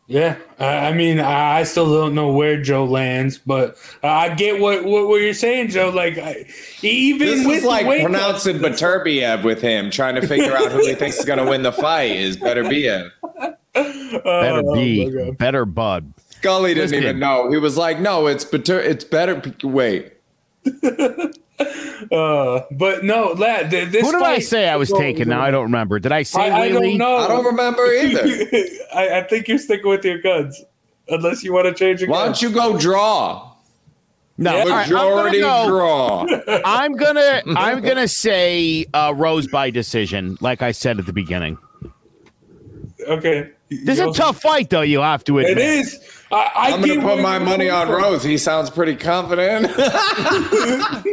[0.09, 4.61] Yeah, I I mean, I I still don't know where Joe lands, but I get
[4.61, 5.91] what what, what you're saying, Joe.
[5.91, 6.47] Like, I,
[6.83, 10.73] even This with is like the weight pronouncing Baturbiev with him, trying to figure out
[10.73, 12.11] who he thinks is going to win the fight.
[12.17, 13.12] Is better Beterbiev.
[13.73, 15.38] Better Oh, be, my God.
[15.38, 16.12] better bud.
[16.43, 17.03] Scully didn't Listen.
[17.05, 17.51] even know.
[17.51, 18.79] He was like, "No, it's Batur.
[18.85, 20.13] It's better." Wait,
[22.11, 25.29] Uh, but no, lad, th- this Who did I say I was taking?
[25.29, 25.99] Now I don't remember.
[26.01, 27.17] Did I say I, I don't know.
[27.17, 28.23] I don't remember either.
[28.95, 30.61] I, I think you're sticking with your guns,
[31.09, 32.41] unless you want to change your Why guns.
[32.41, 33.53] don't you go draw?
[34.37, 36.27] No, Yeah, all right, I'm gonna Majority go- draw.
[36.65, 41.57] I'm gonna I'm gonna say uh, Rose by decision, like I said at the beginning.
[43.09, 44.81] Okay, This is a tough fight, though.
[44.83, 45.59] You have to admit.
[45.59, 46.01] It is.
[46.33, 47.97] I, going to put my money on from.
[47.97, 48.25] Rose.
[48.25, 49.71] He sounds pretty confident.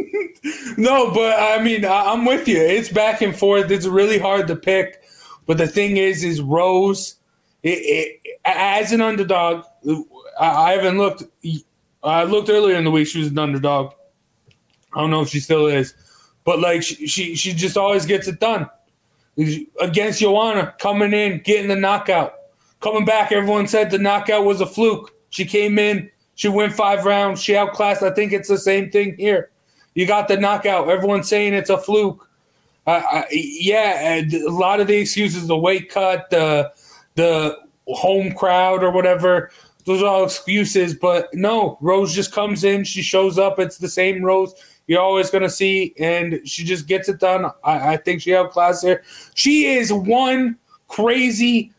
[0.77, 2.57] No, but I mean, I, I'm with you.
[2.57, 3.69] It's back and forth.
[3.69, 5.03] It's really hard to pick.
[5.45, 7.15] But the thing is, is Rose,
[7.63, 9.65] it, it, as an underdog,
[10.39, 11.23] I, I haven't looked.
[12.01, 13.07] I looked earlier in the week.
[13.07, 13.93] She was an underdog.
[14.93, 15.93] I don't know if she still is,
[16.45, 18.69] but like she, she, she just always gets it done
[19.81, 22.33] against Joanna, coming in, getting the knockout,
[22.79, 23.31] coming back.
[23.31, 25.13] Everyone said the knockout was a fluke.
[25.29, 28.03] She came in, she went five rounds, she outclassed.
[28.03, 29.51] I think it's the same thing here.
[29.93, 30.89] You got the knockout.
[30.89, 32.27] Everyone's saying it's a fluke.
[32.87, 36.71] Uh, I, yeah, and a lot of the excuses, the weight cut, the
[37.15, 39.51] the home crowd or whatever.
[39.85, 40.93] Those are all excuses.
[40.93, 42.83] But no, Rose just comes in.
[42.83, 43.59] She shows up.
[43.59, 44.53] It's the same Rose
[44.89, 47.45] you're always going to see, and she just gets it done.
[47.63, 49.03] I, I think she outclassed her.
[49.35, 51.71] She is one crazy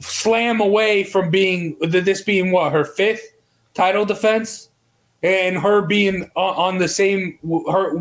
[0.00, 3.34] slam away from being this being what her fifth
[3.74, 4.68] title defense,
[5.22, 7.38] and her being on, the same
[7.70, 7.98] her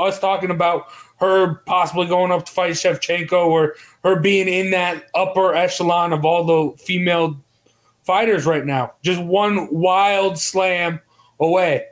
[0.00, 0.86] us talking about
[1.18, 6.24] her possibly going up to fight Shevchenko or her being in that upper echelon of
[6.24, 7.38] all the female
[8.04, 8.92] fighters right now.
[9.02, 11.00] Just one wild slam
[11.40, 11.86] away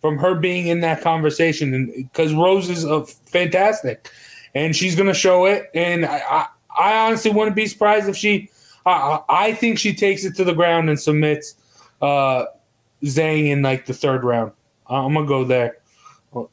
[0.00, 4.10] from her being in that conversation, and because Rose is a fantastic,
[4.54, 5.70] and she's going to show it.
[5.74, 6.46] And I, I,
[6.76, 8.50] I honestly wouldn't be surprised if she.
[8.86, 11.56] I, I I think she takes it to the ground and submits
[12.02, 12.46] uh,
[13.02, 14.52] Zhang in like the third round.
[14.86, 15.78] I'm gonna go there.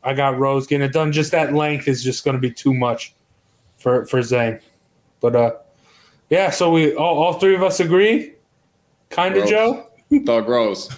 [0.04, 1.12] I got Rose getting it done.
[1.12, 3.14] Just that length is just going to be too much
[3.78, 4.62] for for Zhang.
[5.20, 5.52] But uh,
[6.30, 6.50] yeah.
[6.52, 8.34] So we all, all three of us agree.
[9.10, 9.88] Kind of, Joe.
[10.24, 10.90] Doug Rose.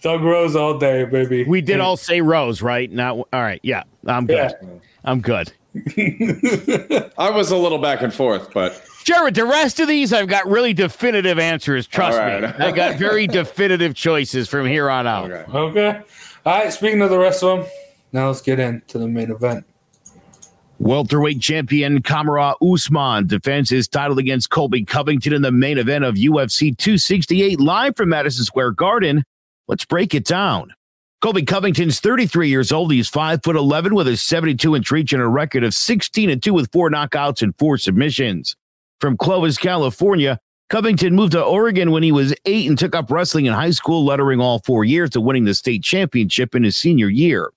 [0.00, 1.44] Doug Rose all day, baby.
[1.44, 2.90] We did all say Rose, right?
[2.90, 3.60] Now, all right.
[3.62, 4.54] Yeah, I'm good.
[4.60, 4.68] Yeah.
[5.04, 5.52] I'm good.
[7.18, 10.46] I was a little back and forth, but Jared, the rest of these, I've got
[10.46, 11.86] really definitive answers.
[11.86, 12.44] Trust All me.
[12.44, 12.60] right.
[12.60, 15.30] I got very definitive choices from here on out.
[15.30, 15.50] okay.
[15.50, 16.02] Okay.
[16.44, 16.70] All right.
[16.70, 17.68] Speaking of the rest of them,
[18.12, 19.64] now let's get into the main event.
[20.78, 26.16] Welterweight champion Kamaru Usman defends his title against Colby Covington in the main event of
[26.16, 29.24] UFC 268 live from Madison Square Garden.
[29.68, 30.74] Let's break it down.
[31.22, 32.92] Colby Covington's 33 years old.
[32.92, 36.42] He's 5 foot 11 with a 72 inch reach and a record of 16 and
[36.42, 38.54] 2 with four knockouts and four submissions.
[39.00, 43.46] From Clovis, California, Covington moved to Oregon when he was eight and took up wrestling
[43.46, 47.08] in high school, lettering all four years to winning the state championship in his senior
[47.08, 47.50] year.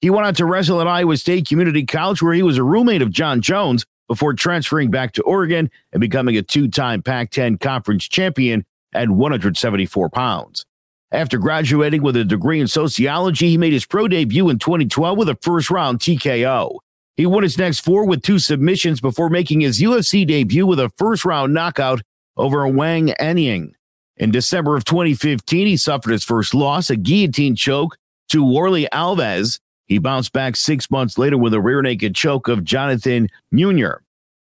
[0.00, 3.02] He went on to wrestle at Iowa State Community College, where he was a roommate
[3.02, 7.58] of John Jones before transferring back to Oregon and becoming a two time Pac 10
[7.58, 8.64] conference champion
[8.94, 10.64] at 174 pounds.
[11.10, 15.28] After graduating with a degree in sociology, he made his pro debut in 2012 with
[15.28, 16.78] a first round TKO.
[17.18, 20.88] He won his next four with two submissions before making his UFC debut with a
[20.96, 22.00] first round knockout
[22.36, 23.74] over Wang Anying.
[24.16, 27.96] In December of 2015, he suffered his first loss, a guillotine choke
[28.28, 29.58] to Warlley Alves.
[29.86, 34.04] He bounced back six months later with a rear naked choke of Jonathan Meunier,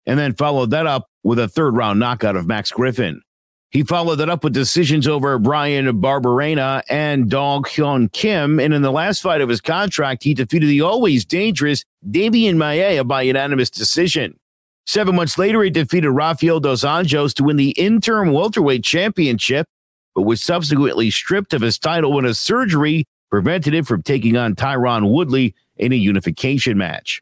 [0.06, 3.22] and then followed that up with a third round knockout of Max Griffin.
[3.71, 8.60] He followed that up with decisions over Bryan Barberena and Dong Hyun Kim.
[8.60, 13.03] And in the last fight of his contract, he defeated the always dangerous Demian Maia
[13.03, 14.39] by unanimous decision.
[14.88, 19.67] Seven months later, he defeated Rafael Dos Anjos to win the interim welterweight championship,
[20.15, 24.55] but was subsequently stripped of his title when a surgery prevented him from taking on
[24.55, 27.21] Tyron Woodley in a unification match.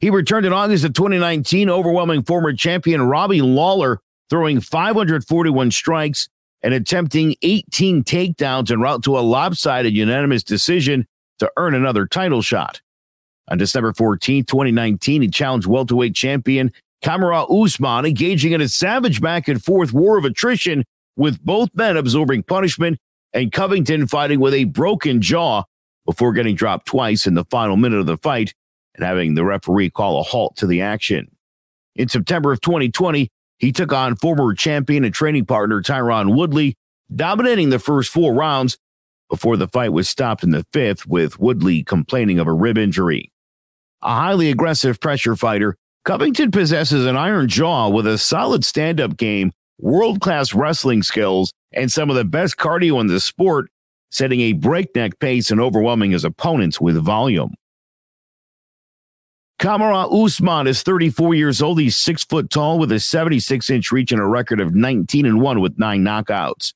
[0.00, 6.28] He returned in August of 2019, overwhelming former champion Robbie Lawler throwing 541 strikes
[6.62, 11.06] and attempting 18 takedowns en route to a lopsided unanimous decision
[11.38, 12.80] to earn another title shot.
[13.48, 16.72] On December 14, 2019, he challenged welterweight champion
[17.04, 20.84] Kamaru Usman, engaging in a savage back and forth war of attrition
[21.16, 22.98] with both men absorbing punishment
[23.32, 25.62] and Covington fighting with a broken jaw
[26.04, 28.54] before getting dropped twice in the final minute of the fight
[28.94, 31.30] and having the referee call a halt to the action.
[31.94, 36.76] In September of 2020, he took on former champion and training partner Tyron Woodley,
[37.14, 38.78] dominating the first four rounds
[39.30, 43.32] before the fight was stopped in the fifth, with Woodley complaining of a rib injury.
[44.02, 49.16] A highly aggressive pressure fighter, Covington possesses an iron jaw with a solid stand up
[49.16, 53.68] game, world class wrestling skills, and some of the best cardio in the sport,
[54.10, 57.54] setting a breakneck pace and overwhelming his opponents with volume.
[59.58, 61.80] Kamaru Usman is 34 years old.
[61.80, 65.40] He's six foot tall with a 76 inch reach and a record of 19 and
[65.40, 66.74] 1 with nine knockouts.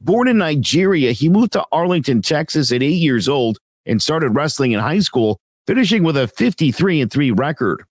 [0.00, 4.72] Born in Nigeria, he moved to Arlington, Texas at eight years old and started wrestling
[4.72, 7.84] in high school, finishing with a 53 and 3 record.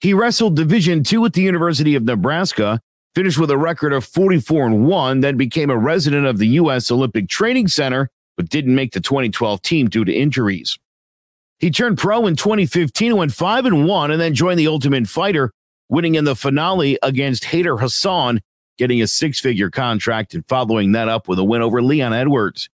[0.00, 2.80] He wrestled Division two at the University of Nebraska,
[3.14, 6.90] finished with a record of 44 and 1, then became a resident of the U.S.
[6.90, 10.78] Olympic Training Center, but didn't make the 2012 team due to injuries.
[11.62, 15.52] He turned pro in 2015, went 5 and 1, and then joined the Ultimate Fighter,
[15.88, 18.40] winning in the finale against Hayder Hassan,
[18.78, 22.68] getting a six figure contract and following that up with a win over Leon Edwards.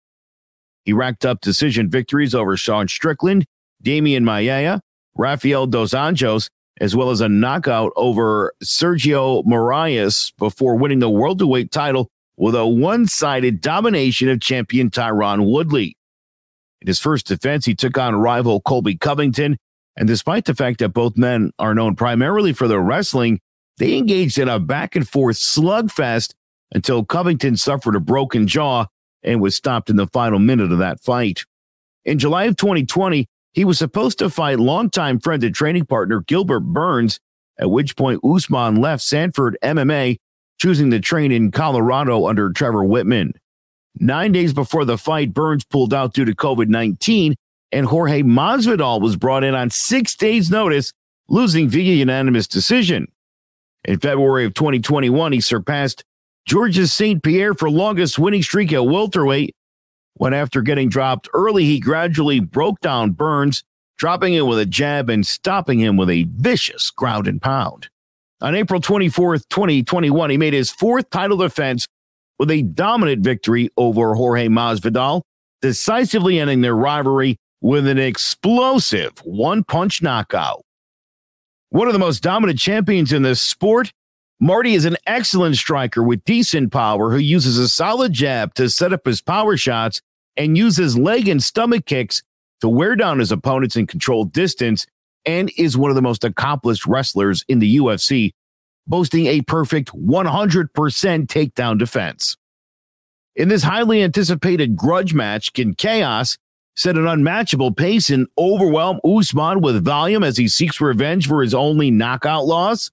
[0.85, 3.45] He racked up decision victories over Sean Strickland,
[3.83, 4.79] Demian Maia,
[5.17, 6.49] Rafael Dos Anjos,
[6.81, 12.55] as well as a knockout over Sergio Moraes before winning the world welterweight title with
[12.55, 15.97] a one sided domination of champion Tyron Woodley.
[16.81, 19.57] In his first defense, he took on rival Colby Covington.
[19.97, 23.41] And despite the fact that both men are known primarily for their wrestling,
[23.79, 26.35] they engaged in a back and forth slugfest
[26.73, 28.87] until Covington suffered a broken jaw
[29.23, 31.45] and was stopped in the final minute of that fight.
[32.05, 36.61] In July of 2020, he was supposed to fight longtime friend and training partner Gilbert
[36.61, 37.19] Burns,
[37.59, 40.19] at which point Usman left Sanford MMA,
[40.61, 43.33] choosing to train in Colorado under Trevor Wittman.
[43.99, 47.35] Nine days before the fight, Burns pulled out due to COVID 19,
[47.73, 50.93] and Jorge Masvidal was brought in on six days' notice,
[51.29, 53.09] losing via unanimous decision.
[53.85, 56.05] In February of 2021, he surpassed
[56.47, 57.23] Georges St.
[57.23, 59.55] Pierre for longest winning streak at welterweight.
[60.15, 63.65] When after getting dropped early, he gradually broke down Burns,
[63.97, 67.89] dropping him with a jab and stopping him with a vicious ground and pound.
[68.41, 71.87] On April 24th, 2021, he made his fourth title defense
[72.39, 75.23] with a dominant victory over Jorge Masvidal,
[75.63, 80.63] decisively ending their rivalry with an explosive one punch knockout.
[81.71, 83.93] One of the most dominant champions in this sport,
[84.39, 88.93] Marty is an excellent striker with decent power who uses a solid jab to set
[88.93, 90.03] up his power shots
[90.37, 92.23] and uses leg and stomach kicks
[92.61, 94.87] to wear down his opponents and control distance,
[95.25, 98.33] and is one of the most accomplished wrestlers in the UFC
[98.87, 100.69] boasting a perfect 100%
[101.27, 102.37] takedown defense.
[103.35, 106.39] In this highly anticipated grudge match, can Chaos
[106.75, 111.55] set an unmatchable pace and overwhelm Usman with volume as he seeks revenge for his
[111.55, 112.91] only knockout loss?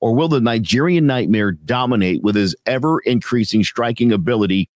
[0.00, 4.68] Or will the Nigerian nightmare dominate with his ever increasing striking ability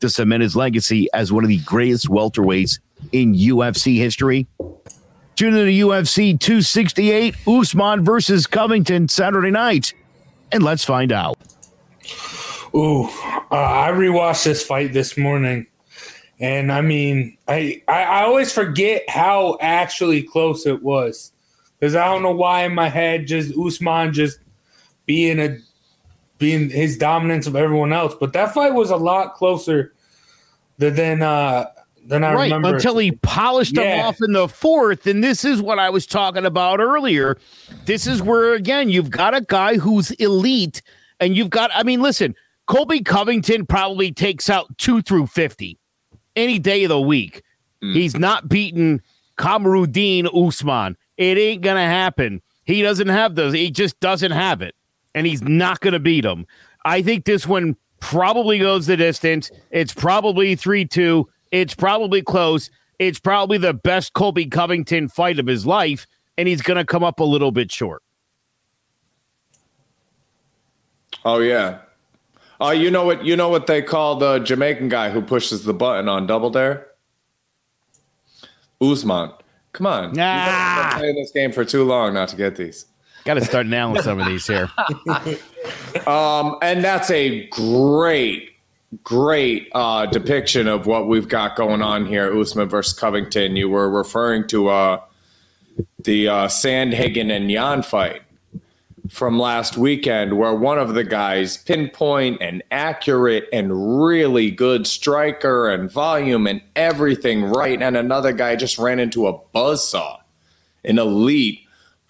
[0.00, 2.80] to cement his legacy as one of the greatest welterweights
[3.12, 4.46] in UFC history?
[5.36, 9.92] Tune in to UFC 268, Usman versus Covington Saturday night,
[10.52, 11.36] and let's find out.
[12.74, 15.66] Ooh, uh, I rewatched this fight this morning,
[16.38, 21.32] and I mean, I I, I always forget how actually close it was.
[21.78, 24.38] Because I don't know why in my head just Usman just
[25.06, 25.58] being a
[26.38, 29.92] being his dominance of everyone else, but that fight was a lot closer
[30.78, 31.66] than uh,
[32.06, 32.76] than I right remember.
[32.76, 35.06] until he polished them off in the fourth.
[35.06, 37.38] And this is what I was talking about earlier.
[37.86, 40.82] This is where again you've got a guy who's elite,
[41.20, 41.70] and you've got.
[41.74, 42.34] I mean, listen,
[42.66, 45.78] Colby Covington probably takes out two through fifty
[46.36, 47.42] any day of the week.
[47.82, 47.94] Mm.
[47.94, 49.00] He's not beating
[49.38, 50.96] Kamaruddin Usman.
[51.16, 52.42] It ain't gonna happen.
[52.64, 53.52] He doesn't have those.
[53.52, 54.74] He just doesn't have it,
[55.14, 56.46] and he's not gonna beat him.
[56.84, 59.50] I think this one probably goes the distance.
[59.70, 61.28] It's probably three two.
[61.54, 62.68] It's probably close.
[62.98, 66.04] It's probably the best Colby Covington fight of his life,
[66.36, 68.02] and he's gonna come up a little bit short.
[71.24, 71.78] Oh yeah.
[72.60, 73.24] Oh, you know what?
[73.24, 76.88] You know what they call the Jamaican guy who pushes the button on Double Dare?
[78.80, 79.30] Usman.
[79.72, 80.08] Come on.
[80.10, 80.88] You've Ah.
[80.90, 82.86] been playing this game for too long not to get these.
[83.24, 84.70] Got to start nailing some of these here.
[86.06, 88.50] Um, and that's a great,
[89.02, 92.38] great uh, depiction of what we've got going on here.
[92.38, 93.56] Usman versus Covington.
[93.56, 95.00] You were referring to uh,
[96.02, 98.22] the uh, Sandhagen and Yan fight
[99.10, 105.68] from last weekend, where one of the guys pinpoint and accurate and really good striker
[105.68, 110.18] and volume and everything right, and another guy just ran into a buzzsaw,
[110.84, 111.60] an elite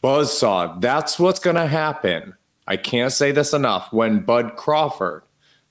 [0.03, 0.81] buzzsaw.
[0.81, 2.35] That's what's going to happen.
[2.67, 5.25] I can't say this enough when Bud Crawford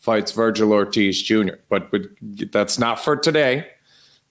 [0.04, 1.56] fights Virgil Ortiz Jr.
[1.70, 2.02] But, but
[2.52, 3.68] that's not for today.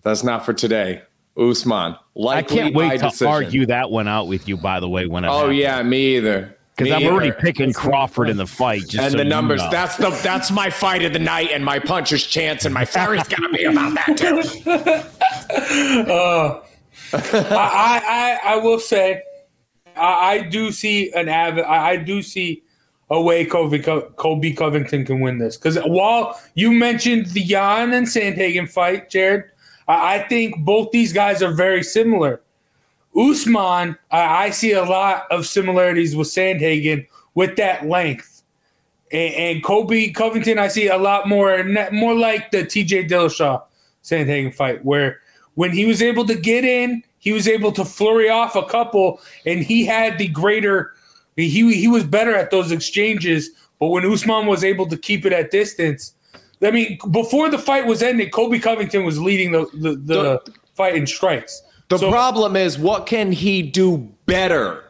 [0.03, 1.03] That's not for today.
[1.37, 3.27] Usman, Like I can't by wait to decision.
[3.29, 4.57] argue that one out with you.
[4.59, 5.59] By the way, when it Oh happens.
[5.59, 6.55] yeah, me either.
[6.77, 7.39] because I'm already either.
[7.41, 8.83] picking Crawford in the fight.
[8.83, 9.63] Just and so the you numbers.
[9.63, 9.71] know.
[9.71, 13.27] That's the that's my fight of the night, and my puncher's chance, and my fairy's
[13.29, 15.03] gonna be about that too.
[16.13, 16.61] Uh,
[17.15, 18.01] I, I,
[18.45, 19.23] I I will say,
[19.97, 22.63] I, I do see an av- I, I do see
[23.13, 25.59] a way Colby, Colby Covington can win this.
[25.59, 29.45] Because while you mentioned the Yan and Sandhagen fight, Jared,
[29.87, 32.41] I, think both these guys are very similar.
[33.15, 38.43] Usman, I, I see a lot of similarities with Sandhagen with that length.
[39.13, 43.63] And, and Colby Covington, I see a lot more, more like the TJ Dillashaw
[44.03, 45.21] Sandhagen fight, where
[45.55, 49.21] when he was able to get in, he was able to flurry off a couple,
[49.45, 50.95] and he had the greater.
[51.37, 53.51] He he was better at those exchanges.
[53.79, 56.15] But when Usman was able to keep it at distance,
[56.63, 60.95] I mean, before the fight was ended, Colby Covington was leading the the, the, fight
[60.95, 61.63] in strikes.
[61.89, 64.85] The So- problem is, what can he do better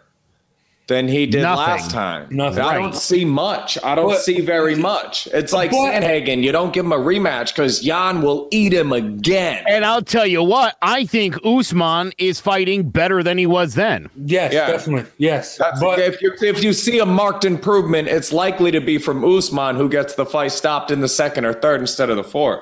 [0.93, 1.57] than he did Nothing.
[1.65, 2.27] last time?
[2.31, 2.61] Nothing.
[2.63, 3.79] I don't see much.
[3.83, 5.27] I don't But- see very much.
[5.33, 6.43] It's like But- Sandhagen.
[6.43, 9.65] You don't give him a rematch because Yan will eat him again.
[9.67, 14.11] and I'll tell you what, I think Usman is fighting better than he was then.
[14.27, 14.67] Yes, Yeah.
[14.67, 15.11] definitely.
[15.17, 18.99] Yes, That's, but if you if you see a marked improvement, it's likely to be
[18.99, 22.25] from Usman, who gets the fight stopped in the second or third instead of the
[22.25, 22.61] fourth.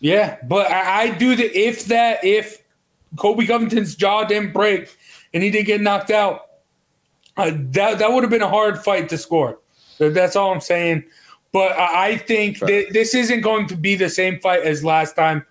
[0.00, 2.62] Yeah, but I, I do the if that if
[3.16, 4.88] Colby Covington's jaw didn't break
[5.34, 6.46] and he didn't get knocked out,
[7.36, 9.58] uh, that that would have been a hard fight to score.
[9.98, 11.04] That's all I'm saying.
[11.52, 15.44] But I think th- this isn't going to be the same fight as last time.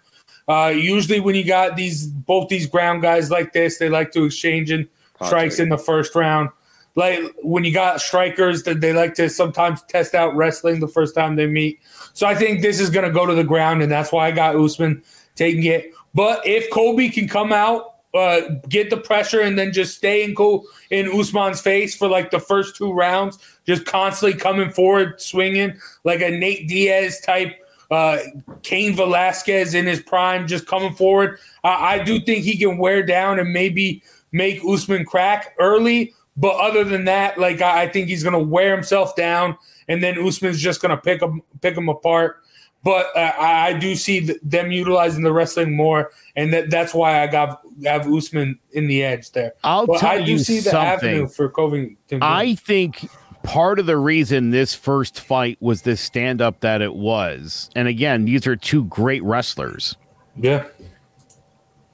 [0.48, 4.26] Uh, usually, when you got these both these ground guys like this, they like to
[4.26, 4.90] exchange in
[5.24, 6.50] strikes in the first round.
[6.96, 11.16] Like when you got strikers, that they like to sometimes test out wrestling the first
[11.16, 11.80] time they meet.
[12.14, 14.32] So I think this is going to go to the ground, and that's why I
[14.32, 15.04] got Usman
[15.36, 15.94] taking it.
[16.14, 20.36] But if Colby can come out, uh, get the pressure, and then just stay in
[20.36, 25.80] Col- in Usman's face for like the first two rounds, just constantly coming forward, swinging
[26.03, 27.53] like a Nate Diaz type,
[27.89, 28.18] uh,
[28.64, 31.39] Cain Velasquez in his prime, just coming forward.
[31.64, 36.14] I do think he can wear down and maybe make Usman crack early.
[36.38, 39.57] But other than that, like I, I think he's to wear himself down,
[39.89, 42.41] and then Usman's just to pick him pick him apart.
[42.84, 46.94] But uh, I, I do see th- them utilizing the wrestling more, and that, that's
[46.96, 49.54] why I got have Usman in the edge there.
[49.64, 51.10] I'll but tell I do you see the something.
[51.10, 52.24] avenue for Covington.
[52.24, 53.08] I think
[53.44, 57.88] part of the reason this first fight was this stand up that it was, and
[57.88, 59.96] again, these are two great wrestlers.
[60.36, 60.66] yeah,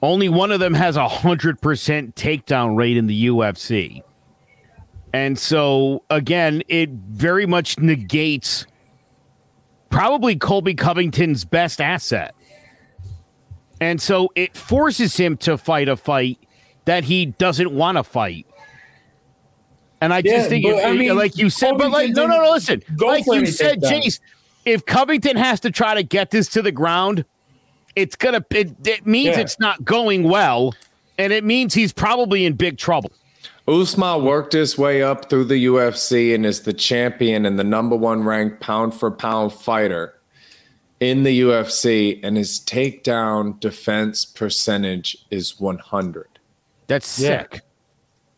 [0.02, 4.02] Only one of them has a hundred percent takedown rate in the UFC.
[5.14, 8.66] And so again, it very much negates
[9.90, 12.34] probably Colby Covington's best asset.
[13.80, 16.40] And so it forces him to fight a fight
[16.86, 18.46] that he doesn't want to fight.
[20.02, 22.44] And I Yeah, just think, it- I mean, like you said, but like, no, no,
[22.44, 22.84] no, listen.
[22.98, 23.82] Like you said.
[23.82, 24.20] Jace,
[24.66, 27.26] if Covington has to try to get this to the ground,
[27.96, 29.40] it's gonna it, it means Yeah.
[29.40, 30.76] it's not going well,
[31.18, 33.12] and it means he's probably in big trouble.
[33.68, 37.96] Usman worked his way up through the UFC and is the champion and the number
[37.96, 40.14] one ranked pound for pound fighter
[41.00, 46.26] in the UFC, and his takedown defense percentage is 100.
[46.88, 47.42] That's Yeah.
[47.42, 47.62] sick.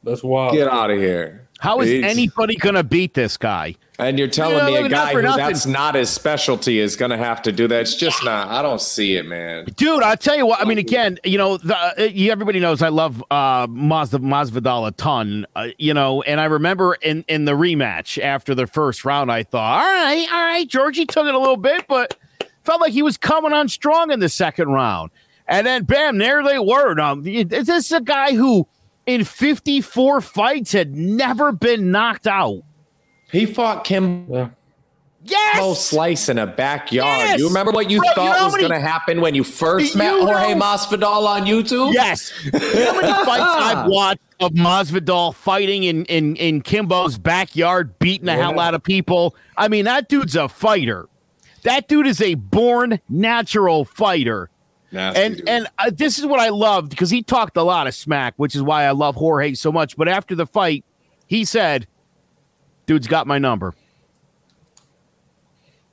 [0.04, 0.54] That's wild.
[0.56, 1.48] Get out of here.
[1.60, 3.76] How is He's- anybody gonna beat this guy?
[4.00, 5.38] And you're telling Yeah, me a guy who nothing.
[5.46, 7.82] that's not his specialty is going to have to do that.
[7.82, 8.48] It's just not.
[8.48, 9.66] I don't see it, man.
[9.76, 10.62] Dude, I'll tell you what.
[10.62, 11.92] I mean, again, you know, the, uh,
[12.32, 15.46] everybody knows I love uh, Mazda Masvidal a ton.
[15.56, 19.44] Uh, you know, and I remember in in the rematch after the first round, I
[19.44, 22.18] thought, all right, all right, Georgie took it a little bit, but
[22.64, 25.12] felt like he was coming on strong in the second round.
[25.46, 26.94] And then, bam, there they were.
[26.94, 28.68] Now, this is a guy who,
[29.06, 32.62] in 54 fights, had never been knocked out?
[33.32, 34.50] He fought Kimbo Yeah.
[35.22, 35.86] Yes.
[35.86, 37.20] Slice in a backyard.
[37.20, 37.40] Yes!
[37.40, 39.44] You remember what you Bro, you thought know was many- going to happen when you
[39.44, 41.94] first You met Jorge Masvidal on YouTube?
[41.94, 42.32] Yes.
[42.46, 48.00] You know how many fights I've watched of Masvidal fighting in, in, in Kimbo's backyard,
[48.00, 49.36] beating the hell out of people?
[49.58, 51.10] I mean, that dude's a fighter.
[51.64, 54.50] That dude is a born natural fighter.
[54.94, 55.50] Nasty and dude.
[55.50, 58.56] and uh, this is what I loved because he talked a lot of smack, which
[58.56, 59.98] is why I love Jorge so much.
[59.98, 60.86] But after the fight,
[61.28, 61.86] he said,
[62.90, 63.76] "Dude's got my number."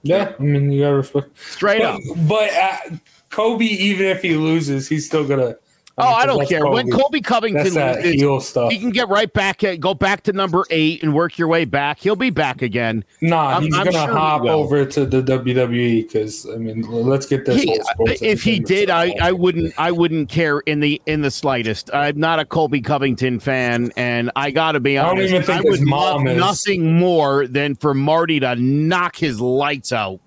[0.03, 1.39] Yeah, I mean you gotta respect.
[1.39, 2.01] Straight but, up.
[2.27, 2.97] But uh,
[3.29, 5.57] Colby, even if he loses, he's still gonna.
[5.99, 6.67] Oh, I don't care.
[6.67, 8.71] When Colby Covington That's that loses, heel stuff.
[8.71, 11.65] he can get right back, at, go back to number eight, and work your way
[11.65, 12.01] back.
[12.01, 13.03] He'll be back again.
[13.23, 14.51] Nah, I'm- he's I'm gonna sure hop will.
[14.51, 17.63] over to the WWE because I mean, let's get this.
[17.63, 17.81] He-
[18.21, 19.15] if he did, I.
[19.23, 21.89] I wouldn't I wouldn't care in the in the slightest.
[21.95, 25.31] I'm not a Colby Covington fan, and I got to be I don't honest.
[25.33, 26.37] even think I his would love is.
[26.39, 30.21] nothing more than for Marty to knock his lights out.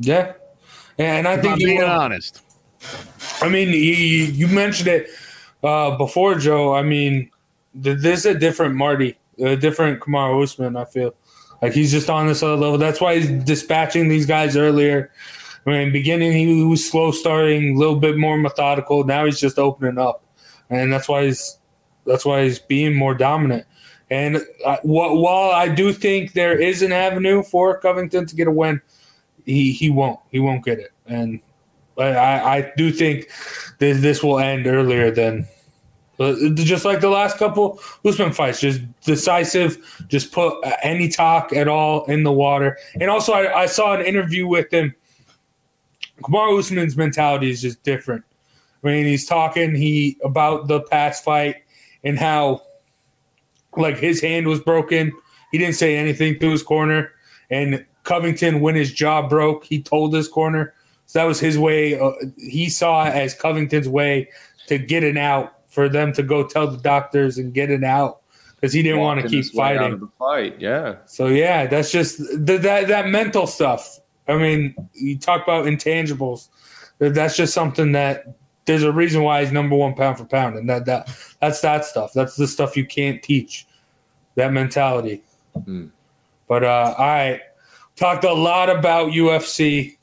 [0.00, 0.34] Yeah,
[0.98, 1.86] and I If think I'm being will.
[1.88, 2.42] honest.
[3.42, 5.08] I mean, you, you mentioned it
[5.62, 6.74] uh, before, Joe.
[6.74, 7.30] I mean,
[7.82, 10.76] th- this is a different Marty, a different Kamaru Usman.
[10.76, 11.14] I feel
[11.62, 12.78] like he's just on this other level.
[12.78, 15.10] That's why he's dispatching these guys earlier.
[15.66, 19.04] I mean, beginning he was slow starting, a little bit more methodical.
[19.04, 20.24] Now he's just opening up,
[20.70, 21.58] and that's why he's
[22.06, 23.66] that's why he's being more dominant.
[24.10, 28.48] And uh, wh- while I do think there is an avenue for Covington to get
[28.48, 28.80] a win,
[29.44, 30.92] he he won't he won't get it.
[31.06, 31.40] And
[31.98, 33.28] I, I do think
[33.78, 35.48] this this will end earlier than
[36.20, 39.78] uh, just like the last couple Usman fights, just decisive,
[40.08, 42.76] just put uh, any talk at all in the water.
[43.00, 44.94] And also, I, I saw an interview with him.
[46.22, 48.24] Kamaru Usman's mentality is just different.
[48.82, 51.56] I mean, he's talking he about the past fight
[52.02, 52.62] and how
[53.76, 55.12] like his hand was broken.
[55.52, 57.12] He didn't say anything to his corner,
[57.50, 60.74] and Covington, when his jaw broke, he told his corner.
[61.08, 61.98] So that was his way.
[61.98, 64.28] Uh, he saw it as Covington's way
[64.66, 68.20] to get an out for them to go tell the doctors and get an out
[68.54, 69.92] because he didn't want to keep his way out fighting.
[69.94, 70.96] of the fight, yeah.
[71.06, 74.00] So yeah, that's just th- that that mental stuff.
[74.28, 76.48] I mean, you talk about intangibles.
[76.98, 78.26] That's just something that
[78.66, 81.08] there's a reason why he's number one pound for pound, and that that
[81.40, 82.12] that's that stuff.
[82.12, 83.66] That's the stuff you can't teach.
[84.34, 85.22] That mentality.
[86.48, 87.40] But uh, all right,
[87.96, 89.97] talked a lot about UFC.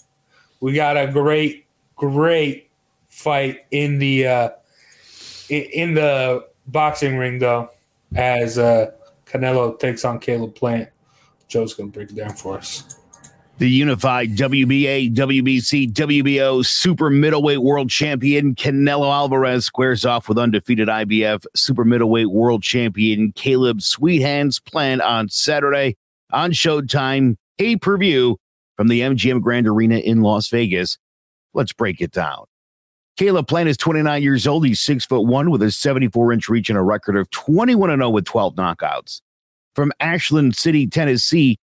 [0.66, 2.72] We got a great, great
[3.08, 4.50] fight in the uh,
[5.48, 7.70] in the boxing ring though,
[8.16, 8.90] as uh,
[9.28, 10.90] Canelo takes on Caleb Plant.
[11.48, 12.98] Joe's gonna break it down for us.
[13.60, 20.88] The unified WBA, WBC, WBO super middleweight world champion Canelo Alvarez squares off with undefeated
[20.88, 25.96] IBF super middleweight world champion Caleb Sweethands Plant on Saturday
[26.32, 28.40] on Showtime pay per view
[28.78, 30.98] from the MGM Grand Arena in Las Vegas.
[31.54, 32.46] Let's break it down.
[33.18, 34.66] Caleb Plant is 29 years old.
[34.66, 38.10] He's six foot one with a 74 inch reach and a record of 21 0
[38.10, 39.22] with 12 knockouts.
[39.74, 41.58] From Ashland City, Tennessee,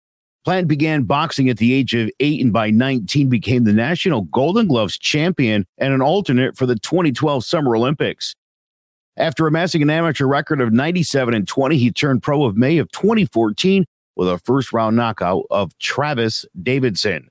[0.45, 4.69] Plant began boxing at the age of eight and by 19 became the National Golden
[4.69, 8.35] Gloves champion and an alternate for the 2012 Summer Olympics.
[9.17, 12.91] After amassing an amateur record of 97 and 20, he turned pro of May of
[12.93, 13.85] 2014
[14.21, 17.31] with a first round knockout of Travis Davidson.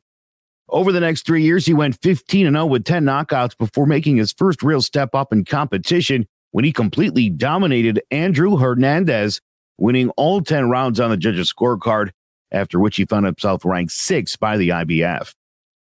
[0.70, 4.18] Over the next three years, he went 15 and 0 with 10 knockouts before making
[4.18, 9.40] his first real step up in competition when he completely dominated Andrew Hernandez,
[9.78, 12.10] winning all 10 rounds on the judges' scorecard
[12.52, 15.36] after which he found himself ranked sixth by the IBF.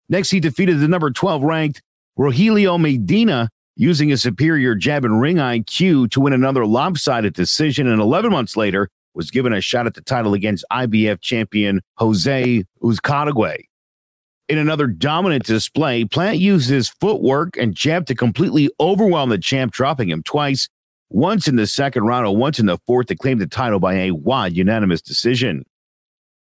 [0.10, 1.82] Next, he defeated the number 12 ranked
[2.20, 3.48] Rogelio Medina
[3.78, 7.88] using a superior jab and ring IQ to win another lopsided decision.
[7.88, 12.64] And 11 months later, was given a shot at the title against IBF champion Jose
[12.82, 13.64] Uzcategui.
[14.48, 19.74] In another dominant display, Plant used his footwork and jab to completely overwhelm the champ,
[19.74, 20.70] dropping him twice,
[21.10, 23.96] once in the second round and once in the fourth to claim the title by
[23.96, 25.66] a wide unanimous decision.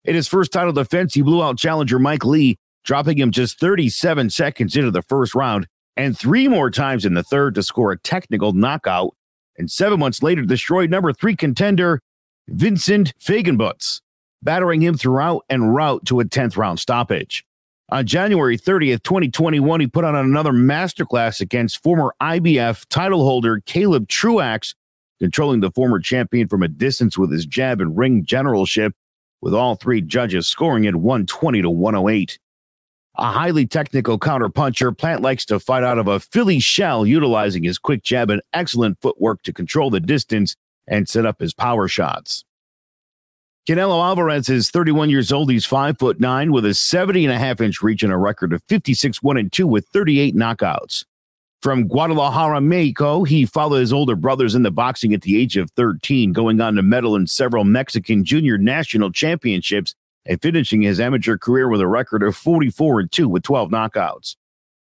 [0.03, 4.31] In his first title defense, he blew out challenger Mike Lee, dropping him just 37
[4.31, 5.67] seconds into the first round
[5.97, 9.13] and three more times in the third to score a technical knockout.
[9.57, 12.01] And seven months later, destroyed number three contender
[12.51, 14.01] Vincent Feigenbutz,
[14.43, 17.45] battering him throughout and route to a 10th round stoppage.
[17.89, 24.07] On January 30th, 2021, he put on another masterclass against former IBF title holder Caleb
[24.09, 24.75] Truax,
[25.19, 28.93] controlling the former champion from a distance with his jab and ring generalship,
[29.41, 32.37] with all three judges scoring at 120 to 108.
[33.17, 37.77] A highly technical counterpuncher, Plant likes to fight out of a Philly shell, utilizing his
[37.77, 40.55] quick jab and excellent footwork to control the distance
[40.87, 42.43] and set up his power shots.
[43.67, 45.51] Canelo Alvarez is 31 years old.
[45.51, 48.53] He's five foot nine with a 70 and a half inch reach and a record
[48.53, 51.05] of 56 1 and 2 with 38 knockouts.
[51.61, 55.69] From Guadalajara, Mexico, he followed his older brothers in the boxing at the age of
[55.71, 59.93] 13, going on to medal in several Mexican junior national championships
[60.25, 64.35] and finishing his amateur career with a record of 44 and 2 with 12 knockouts.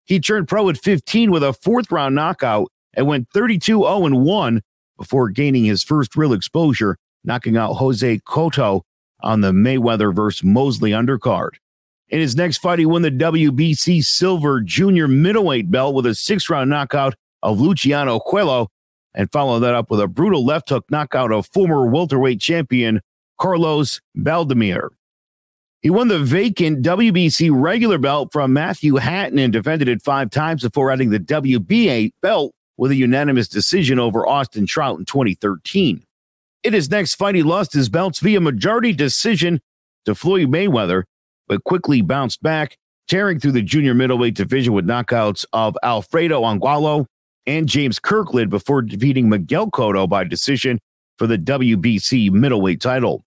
[0.04, 4.22] He turned pro at 15 with a fourth round knockout and went 32 0 and
[4.24, 4.62] 1
[5.00, 8.82] before gaining his first real exposure knocking out Jose Cotto
[9.22, 11.52] on the Mayweather versus Mosley undercard.
[12.10, 16.50] In his next fight, he won the WBC Silver Junior Middleweight belt with a six
[16.50, 18.66] round knockout of Luciano Cuello
[19.14, 23.00] and followed that up with a brutal left hook knockout of former welterweight champion
[23.38, 24.88] Carlos Baldomir.
[25.80, 30.62] He won the vacant WBC regular belt from Matthew Hatton and defended it five times
[30.62, 36.02] before adding the WBA belt with a unanimous decision over Austin Trout in 2013.
[36.64, 39.60] In his next fight, he lost his belts via majority decision
[40.06, 41.02] to Floyd Mayweather,
[41.46, 47.06] but quickly bounced back, tearing through the junior middleweight division with knockouts of Alfredo Angulo
[47.46, 50.80] and James Kirkland before defeating Miguel Cotto by decision
[51.18, 53.26] for the WBC middleweight title.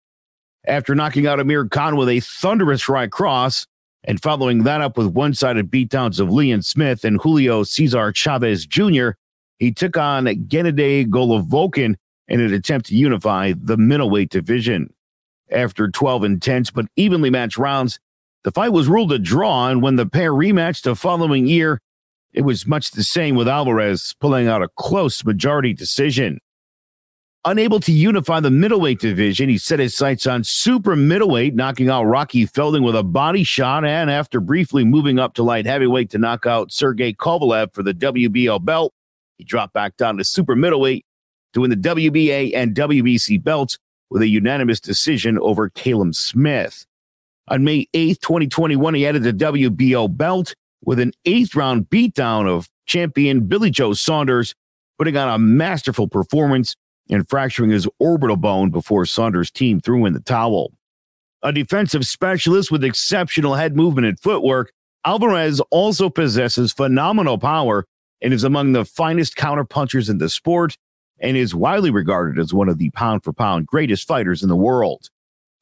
[0.65, 3.67] After knocking out Amir Khan with a thunderous right cross
[4.03, 8.65] and following that up with one sided beatdowns of Liam Smith and Julio Cesar Chavez
[8.65, 9.11] Jr.,
[9.63, 11.95] he took on Gennady Golovkin
[12.27, 14.93] in an attempt to unify the middleweight division.
[15.49, 17.97] After 12 intense but evenly matched rounds,
[18.43, 21.79] the fight was ruled a draw, and when the pair rematched the following year,
[22.33, 26.41] it was much the same with Alvarez pulling out a close majority decision.
[27.45, 32.03] Unable to unify the middleweight division, he set his sights on super middleweight, knocking out
[32.03, 36.17] Rocky Fielding with a body shot, and after briefly moving up to light heavyweight to
[36.17, 38.93] knock out Sergey Kovalev for the WBO belt,
[39.37, 41.05] he dropped back down to super middleweight
[41.53, 43.77] to win the WBA and WBC belts
[44.09, 46.85] with a unanimous decision over Callum Smith.
[47.47, 50.55] On May 8th, 2021, he added the WBO belt
[50.85, 54.53] with an eighth round beatdown of champion Billy Joe Saunders,
[54.97, 56.75] putting on a masterful performance
[57.09, 60.73] and fracturing his orbital bone before Saunders' team threw in the towel.
[61.41, 64.71] A defensive specialist with exceptional head movement and footwork,
[65.05, 67.85] Alvarez also possesses phenomenal power
[68.23, 70.77] and is among the finest counterpunchers in the sport
[71.19, 74.55] and is widely regarded as one of the pound for pound greatest fighters in the
[74.55, 75.09] world.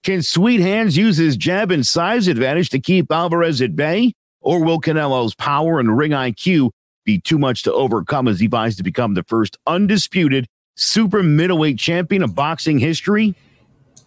[0.03, 4.13] Can Sweet Hands use his jab and size advantage to keep Alvarez at bay?
[4.39, 6.71] Or will Canelo's power and ring IQ
[7.05, 11.77] be too much to overcome as he vies to become the first undisputed super middleweight
[11.77, 13.35] champion of boxing history?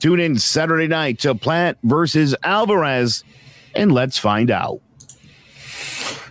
[0.00, 3.22] Tune in Saturday night to Plant versus Alvarez,
[3.76, 4.80] and let's find out.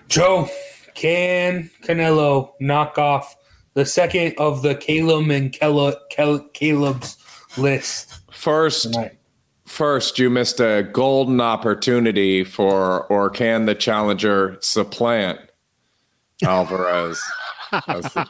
[0.09, 0.49] Joe,
[0.96, 3.36] can Canelo knock off
[3.74, 5.54] the second of the Caleb and
[6.54, 7.18] Caleb's
[7.58, 8.20] list.
[8.32, 9.18] First, tonight.
[9.66, 15.39] first, you missed a golden opportunity for, or can the challenger supplant
[16.44, 17.22] Alvarez?
[17.72, 18.30] the,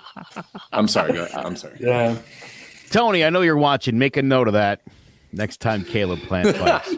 [0.72, 1.20] I'm sorry.
[1.34, 1.78] I'm sorry.
[1.80, 2.18] Yeah.
[2.90, 3.98] Tony, I know you're watching.
[3.98, 4.82] Make a note of that
[5.34, 6.96] next time Caleb Plant fights.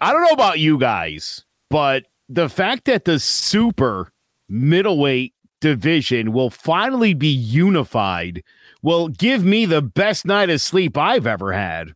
[0.00, 4.12] I don't know about you guys, but the fact that the super
[4.52, 8.42] middleweight division will finally be unified
[8.82, 11.92] will give me the best night of sleep I've ever had.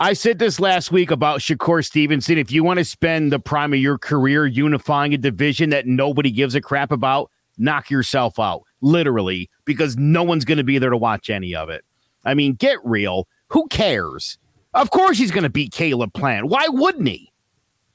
[0.00, 2.36] I said this last week about Shakur Stevenson.
[2.36, 6.30] If you want to spend the prime of your career unifying a division that nobody
[6.30, 10.90] gives a crap about, knock yourself out, literally, because no one's going to be there
[10.90, 11.84] to watch any of it.
[12.24, 13.28] I mean, get real.
[13.50, 14.36] Who cares?
[14.74, 16.48] Of course he's going to beat Caleb Plant.
[16.48, 17.30] Why wouldn't he?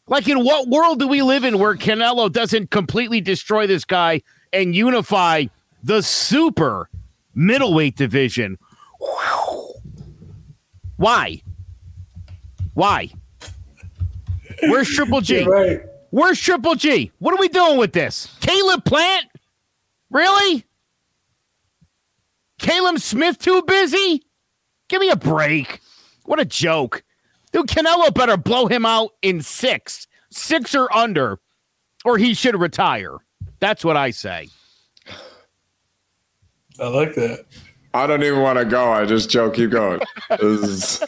[0.09, 4.21] Like, in what world do we live in where Canelo doesn't completely destroy this guy
[4.51, 5.45] and unify
[5.83, 6.89] the super
[7.35, 8.57] middleweight division?
[10.97, 11.41] Why?
[12.73, 13.09] Why?
[14.63, 15.45] Where's Triple G?
[15.45, 15.81] Right.
[16.09, 17.11] Where's Triple G?
[17.19, 18.35] What are we doing with this?
[18.41, 19.27] Caleb Plant?
[20.09, 20.65] Really?
[22.57, 24.23] Caleb Smith too busy?
[24.89, 25.79] Give me a break.
[26.25, 27.03] What a joke.
[27.51, 31.39] Dude, Canelo better blow him out in six, six or under,
[32.05, 33.17] or he should retire.
[33.59, 34.49] That's what I say.
[36.79, 37.45] I like that.
[37.93, 38.91] I don't even want to go.
[38.91, 39.55] I just joke.
[39.55, 39.99] Keep going.
[40.29, 40.99] this is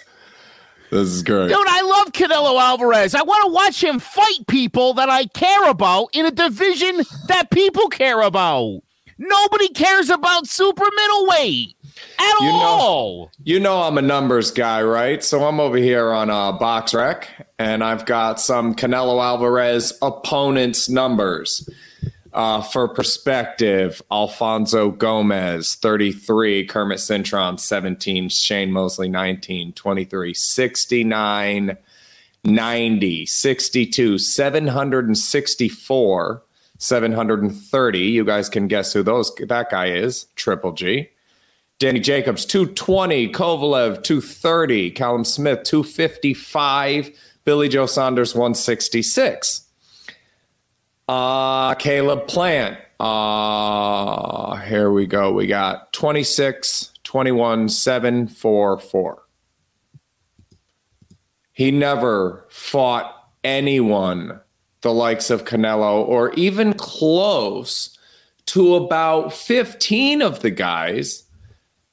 [0.89, 1.48] this is great.
[1.48, 3.16] Dude, I love Canelo Alvarez.
[3.16, 7.52] I want to watch him fight people that I care about in a division that
[7.52, 8.82] people care about.
[9.18, 11.76] Nobody cares about super middleweight
[12.20, 13.32] at You know- all.
[13.44, 15.24] You know I'm a numbers guy, right?
[15.24, 17.28] So I'm over here on uh, Box Rec,
[17.60, 21.68] and I've got some Canelo Alvarez opponents numbers.
[22.34, 31.78] Uh, for perspective, Alfonso Gomez, 33, Kermit Cintron, 17, Shane Mosley, 19, 23, 69,
[32.46, 36.44] 90, 62, 764,
[36.78, 38.00] 730.
[38.00, 40.28] You guys can guess who those that guy is.
[40.38, 41.10] Triple G.
[41.82, 43.29] Danny Jacobs, 220.
[43.29, 44.91] Kovalev, 230.
[44.91, 47.09] Callum Smith, 255.
[47.43, 49.67] Billy Joe Saunders, 166.
[51.07, 52.77] Uh, Caleb Plant.
[52.99, 55.34] Uh, here we go.
[55.34, 59.23] We got 26, 21, 7, 4, 4.
[61.51, 64.39] He never fought anyone
[64.82, 67.97] the likes of Canelo or even close
[68.45, 71.23] to about 15 of the guys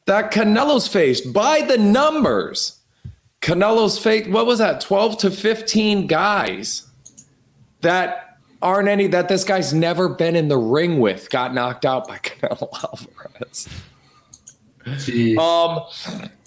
[0.08, 2.80] that Canelo's faced by the numbers.
[3.42, 6.86] Canelo's faced, what was that, 12 to 15 guys
[7.82, 12.08] that aren't any, that this guy's never been in the ring with, got knocked out
[12.08, 13.68] by Canelo Alvarez.
[15.36, 15.80] Um,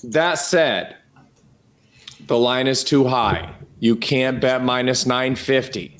[0.05, 0.97] that said,
[2.25, 3.53] the line is too high.
[3.79, 5.99] You can't bet minus 950.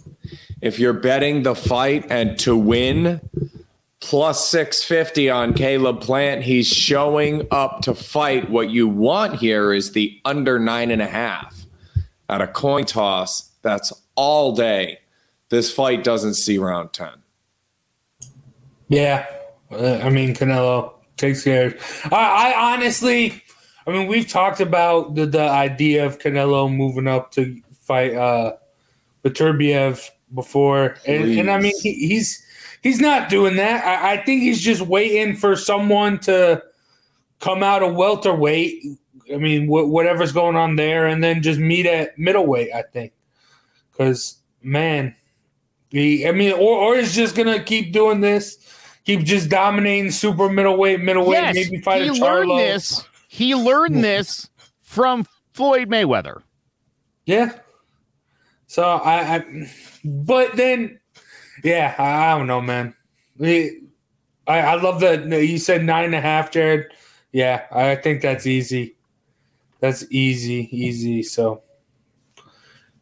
[0.64, 3.22] If you're betting the fight and to win,
[4.02, 6.43] plus 650 on Caleb Plant.
[6.43, 8.49] He's showing up to fight.
[8.49, 11.66] What you want here is the under nine and a half
[12.28, 13.49] at a coin toss.
[13.62, 14.99] That's all day.
[15.49, 17.10] This fight doesn't see round 10.
[18.89, 19.26] Yeah,
[19.72, 21.78] Uh, I mean Canelo takes care.
[22.12, 23.41] I, I honestly,
[23.88, 28.54] I mean we've talked about the the idea of Canelo moving up to fight uh
[29.24, 32.45] Beterbiev before, and, and I mean he, he's
[32.82, 33.86] he's not doing that.
[33.86, 36.63] I, I think he's just waiting for someone to
[37.39, 38.84] come out of welterweight.
[39.34, 42.73] I mean wh- whatever's going on there, and then just meet at middleweight.
[42.73, 43.13] I think
[43.91, 45.15] because man,
[45.89, 48.57] he, I mean, or or he's just gonna keep doing this,
[49.05, 53.03] keep just dominating super middleweight, middleweight, Yes, maybe fight he a learned this.
[53.27, 54.49] He learned this
[54.82, 56.43] from Floyd Mayweather.
[57.25, 57.53] Yeah.
[58.67, 59.69] So I, I
[60.05, 61.01] but then,
[61.64, 62.95] yeah, I, I don't know, man.
[63.41, 63.72] I,
[64.47, 66.88] I love that you said nine and a half, Jared.
[67.32, 68.95] Yeah, I think that's easy.
[69.80, 71.24] That's easy, easy.
[71.24, 71.64] So,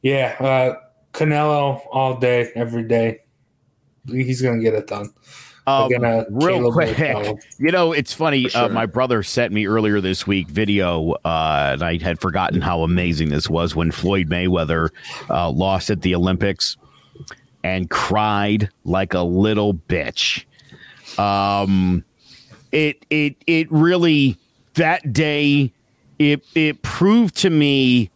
[0.01, 0.75] yeah, uh,
[1.13, 3.21] Canelo all day, every day.
[4.07, 5.13] He's gonna get it done.
[5.67, 8.49] Um, Again, uh, real Caleb quick, you know, it's funny.
[8.49, 12.61] For Uh, my brother sent me earlier this week video, uh, and I had forgotten
[12.61, 14.89] how amazing this was when Floyd Mayweather
[15.29, 16.77] uh, lost at the Olympics
[17.63, 20.45] and cried like a little bitch.
[21.17, 22.03] Um,
[22.71, 24.37] it it it really
[24.75, 25.73] that day
[26.19, 28.11] it it proved to me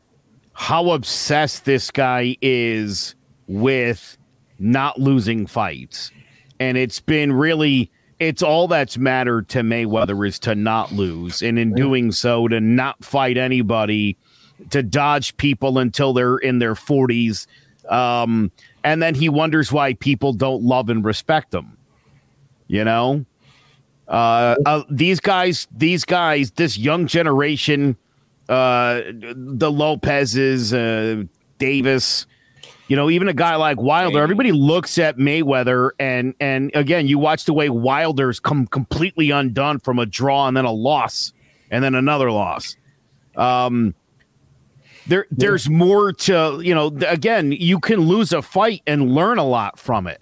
[0.54, 3.16] how obsessed this guy is
[3.48, 4.18] with
[4.60, 6.12] not losing fights.
[6.60, 11.58] And it's been really it's all that's mattered to Mayweather is to not lose and
[11.58, 14.18] in doing so to not fight anybody
[14.70, 17.48] to dodge people until they're in their 40s
[17.90, 18.52] um
[18.84, 21.78] and then he wonders why people don't love and respect him
[22.68, 23.26] you know?
[24.08, 27.96] Uh, uh these guys these guys this young generation
[28.50, 29.00] uh
[29.34, 31.24] the lopez's uh
[31.58, 32.28] davis
[32.90, 37.18] you know even a guy like wilder everybody looks at mayweather and and again you
[37.18, 41.32] watch the way wilder's come completely undone from a draw and then a loss
[41.72, 42.76] and then another loss.
[43.36, 43.96] Um
[45.08, 49.46] there there's more to you know again you can lose a fight and learn a
[49.46, 50.22] lot from it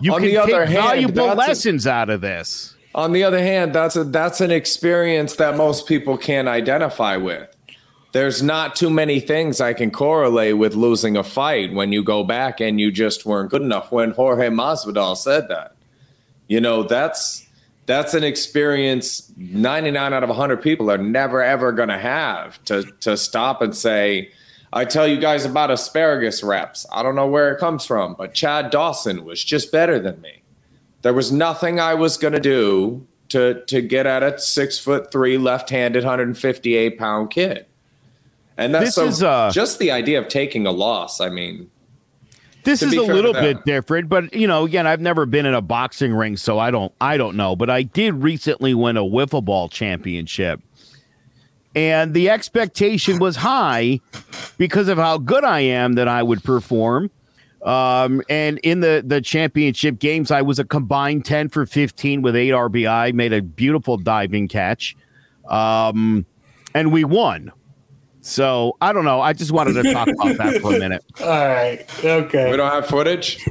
[0.00, 3.38] you On can take hand, valuable that's a- lessons out of this On the other
[3.38, 7.46] hand, that's a that's an experience that most people can't identify with.
[8.12, 12.24] There's not too many things I can correlate with losing a fight when you go
[12.24, 13.92] back and you just weren't good enough.
[13.92, 15.76] When Jorge Masvidal said that,
[16.48, 17.46] you know, that's
[17.90, 22.84] that's an experience 99 out of 100 people are never ever going to have to
[23.00, 24.30] to stop and say,
[24.72, 26.86] I tell you guys about asparagus wraps.
[26.92, 30.42] I don't know where it comes from, but Chad Dawson was just better than me.
[31.02, 35.10] There was nothing I was going to do to to get at a six foot
[35.10, 37.66] three left handed 158 pound kid.
[38.56, 41.20] And that's so is, uh, just the idea of taking a loss.
[41.20, 41.70] I mean,
[42.64, 45.62] This is a little bit different, but you know, again, I've never been in a
[45.62, 47.56] boxing ring, so I don't I don't know.
[47.56, 50.60] But I did recently win a wiffle ball championship.
[51.74, 54.00] And the expectation was high
[54.58, 57.10] because of how good I am that I would perform.
[57.62, 62.34] Um, and in the the championship games, I was a combined 10 for 15 with
[62.34, 64.96] eight RBI, made a beautiful diving catch.
[65.48, 66.26] Um,
[66.74, 67.52] and we won.
[68.22, 69.20] So I don't know.
[69.20, 71.04] I just wanted to talk about that for a minute.
[71.20, 71.86] All right.
[72.04, 72.50] Okay.
[72.50, 73.42] we don't have footage,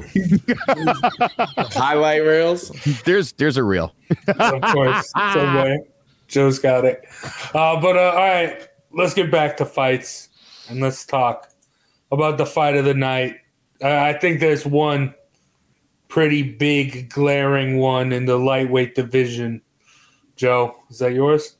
[1.73, 2.69] highlight reels.
[3.03, 3.95] There's there's a reel.
[4.27, 5.79] of course, somewhere.
[6.27, 7.03] Joe's got it.
[7.55, 10.29] Uh, but uh, all right, let's get back to fights
[10.69, 11.49] and let's talk
[12.11, 13.37] about the fight of the night.
[13.81, 15.15] Uh, I think there's one
[16.07, 19.61] pretty big, glaring one in the lightweight division.
[20.35, 21.55] Joe, is that yours?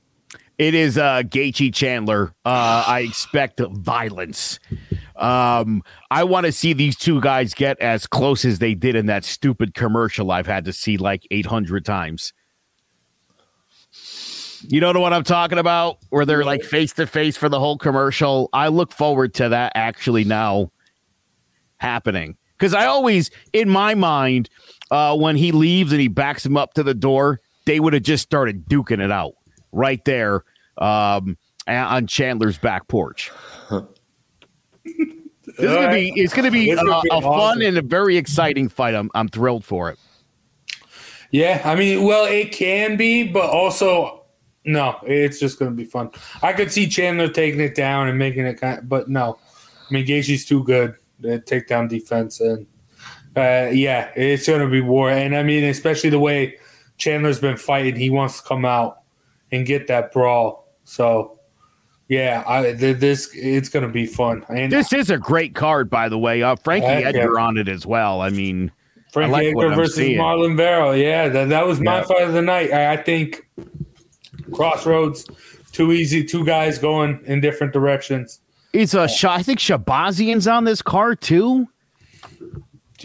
[0.60, 2.34] It is uh Gaethje Chandler.
[2.46, 4.60] Uh I expect violence.
[5.16, 5.82] Um
[6.12, 9.24] I want to see these two guys get as close as they did in that
[9.24, 12.34] stupid commercial I've had to see like 800 times.
[14.68, 16.00] You know what I'm talking about?
[16.10, 18.50] Where they're like face to face for the whole commercial.
[18.52, 20.74] I look forward to that actually now
[21.78, 22.36] happening.
[22.58, 24.50] Because I always, in my mind,
[24.92, 28.04] uh, when he leaves and he backs him up to the door, they would have
[28.04, 29.36] just started duking it out
[29.72, 30.44] right there
[30.78, 33.32] um, on Chandler's back porch.
[35.58, 37.82] This is gonna be it's gonna be This a, would be a fun and a
[37.82, 38.96] very exciting fight.
[38.96, 40.00] I'm I'm thrilled for it.
[41.32, 44.20] Yeah, I mean, well, it can be, but also
[44.66, 46.12] no, it's just going to be fun.
[46.44, 49.40] I could see Chandler taking it down and making it kind, but no,
[49.90, 52.68] I mean, Gaethje's too good to take down defense, and
[53.36, 55.10] uh, yeah, it's going to be war.
[55.10, 56.58] And I mean, especially the way
[56.98, 58.99] Chandler's been fighting, he wants to come out
[59.52, 60.68] and get that brawl.
[60.84, 61.40] So
[62.08, 64.44] yeah, I th- this it's going to be fun.
[64.50, 66.42] And This is a great card, by the way.
[66.42, 67.22] Uh, Frankie Heck yeah.
[67.22, 68.22] Edgar on it as well.
[68.22, 68.72] I mean,
[69.14, 70.18] Frankie I like Edgar versus seeing.
[70.20, 70.92] Marlon Barrow.
[70.92, 72.04] Yeah, that, that was my Yeah.
[72.06, 72.72] fight of the night.
[72.74, 73.48] I, I think
[74.52, 75.26] Crossroads,
[75.72, 78.40] too easy, two guys going in different directions.
[78.74, 79.40] it's a shot.
[79.40, 81.68] I think Shahbazyan's on this card too.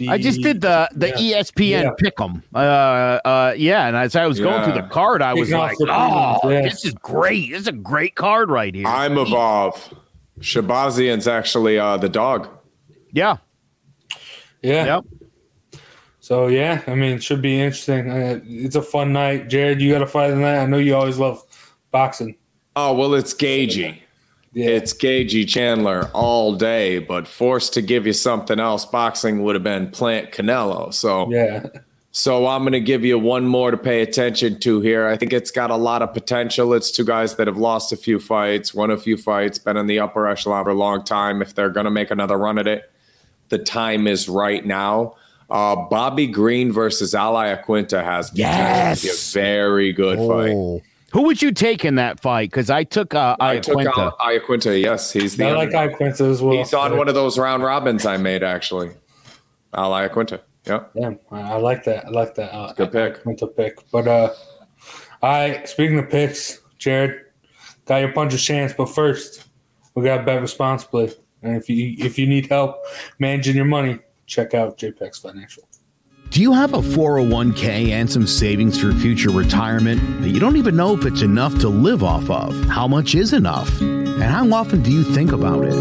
[0.09, 1.41] I just did the the Yeah.
[1.41, 1.89] ESPN Yeah.
[2.01, 2.41] pick'em.
[2.53, 6.39] Uh, uh, yeah, and as I was going through the card, I was like, "Oh,
[6.43, 6.61] prelims, yeah.
[6.63, 7.51] this is great!
[7.51, 9.93] This is a great card right here." I'm evolve.
[10.41, 12.49] Shahbazyan's actually uh, the dog.
[13.13, 13.37] yeah,
[14.61, 14.85] Yeah.
[14.85, 15.05] yep.
[16.19, 18.09] So yeah, I mean, it should be interesting.
[18.11, 19.47] Uh, it's a fun night.
[19.47, 20.57] Jared, you got a fight tonight.
[20.57, 21.43] I know you always love
[21.91, 22.35] boxing.
[22.75, 23.99] Oh well, it's Gaethje.
[24.55, 24.67] Yeah.
[24.67, 29.63] It's Gaethje Chandler all day, but forced to give you something else, boxing would have
[29.63, 30.93] been Plant Canelo.
[30.93, 31.65] So, yeah.
[32.11, 35.07] so I'm going to give you one more to pay attention to here.
[35.07, 36.73] I think it's got a lot of potential.
[36.73, 39.87] It's two guys that have lost a few fights, won a few fights, been in
[39.87, 41.41] the upper echelon for a long time.
[41.41, 42.89] If they're going to make another run at it,
[43.49, 45.15] the time is right now.
[45.49, 49.33] Uh, Bobby Green versus Al Iaquinta has be a Yes.
[49.33, 50.81] very good fight.
[51.15, 52.51] Who would you take in that fight?
[52.51, 53.97] Because I took uh, I took Iaquinta.
[53.97, 54.81] out Iaquinta.
[54.81, 55.97] Yes, he's the I like underdog.
[55.97, 56.57] Iaquinta as well.
[56.57, 58.91] He's on one of those round robins I made actually.
[59.73, 60.41] Al Iaquinta.
[60.65, 60.91] Yep.
[60.93, 62.07] Damn, I, I like that.
[62.07, 62.53] I like that.
[62.53, 63.23] Uh, Good pick.
[63.23, 63.79] Iaquinta pick.
[63.93, 64.33] But uh,
[65.21, 65.69] all right.
[65.69, 67.21] Speaking of picks, Jared,
[67.85, 68.73] got your puncher's chance.
[68.73, 69.45] But first,
[69.93, 71.13] we got to bet responsibly.
[71.43, 72.75] And if you if you need help
[73.19, 75.63] managing your money, check out JPEX Financial.
[76.35, 80.75] Do you have a 401k and some savings for future retirement but you don't even
[80.75, 82.53] know if it's enough to live off of?
[82.65, 83.79] How much is enough?
[83.79, 85.71] And how often do you think about it?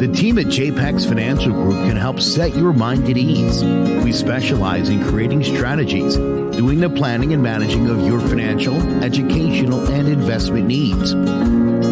[0.00, 3.62] The team at JPEX Financial Group can help set your mind at ease.
[4.02, 8.74] We specialize in creating strategies, doing the planning and managing of your financial,
[9.04, 11.14] educational, and investment needs.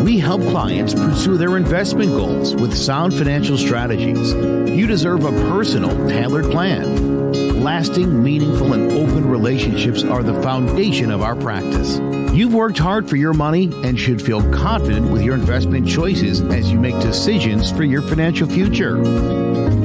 [0.03, 4.33] We help clients pursue their investment goals with sound financial strategies.
[4.35, 7.46] You deserve a personal, tailored plan.
[7.67, 11.99] Lasting, meaningful, and open relationships are the foundation of our practice.
[12.33, 16.71] You've worked hard for your money and should feel confident with your investment choices as
[16.71, 19.03] you make decisions for your financial future.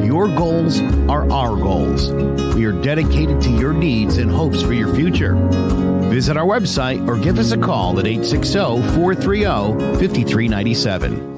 [0.05, 0.79] Your goals
[1.09, 2.11] are our goals.
[2.53, 5.33] We are dedicated to your needs and hopes for your future.
[6.11, 8.59] Visit our website or give us a call at 860
[8.93, 11.31] 430 5397.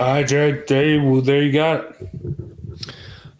[0.00, 0.66] All right, Jared.
[0.66, 2.37] There you, there you got it.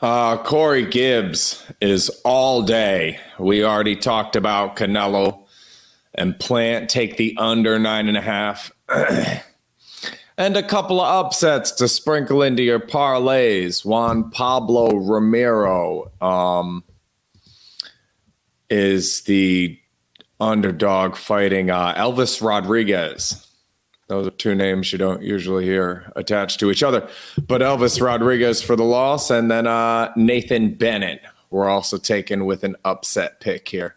[0.01, 3.19] Uh, Corey Gibbs is all day.
[3.39, 5.45] We already talked about Canelo
[6.15, 8.71] and Plant take the under nine and a half.
[10.41, 13.85] And a couple of upsets to sprinkle into your parlays.
[13.85, 16.85] Juan Pablo Romero um,
[18.71, 19.77] is the
[20.39, 23.48] underdog fighting uh, Elvis Rodriguez.
[24.09, 27.07] Those are two names you don't usually hear attached to each other.
[27.47, 31.21] But Elvis Rodriguez for the loss, and then uh, Nathan Bennett.
[31.51, 33.97] We're also taken with an upset pick here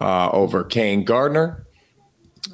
[0.00, 1.66] uh, over Kane Gardner.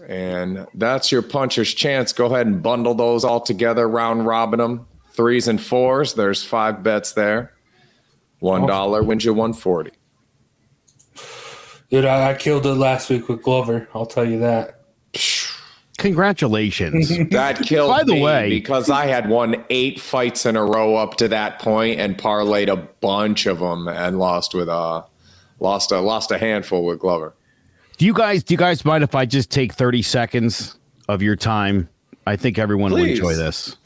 [0.09, 2.13] And that's your puncher's chance.
[2.13, 4.87] Go ahead and bundle those all together, round robin them.
[5.13, 6.15] Threes and fours.
[6.15, 7.55] There's five bets there.
[8.41, 9.93] One dollar wins you one forty.
[11.89, 13.89] Dude, I, I killed it last week with Glover.
[13.95, 14.76] I'll tell you that.
[16.07, 17.11] Congratulations.
[17.31, 20.97] That killed By the me way- because I had won eight fights in a row
[20.97, 25.03] up to that point and parlayed a bunch of them and lost with uh
[25.61, 27.35] lost a lost a handful with Glover.
[27.99, 30.79] do you guys do you guys mind if I just take 30 seconds
[31.09, 31.89] of your time?
[32.27, 33.21] I think everyone Please.
[33.21, 33.77] will enjoy this.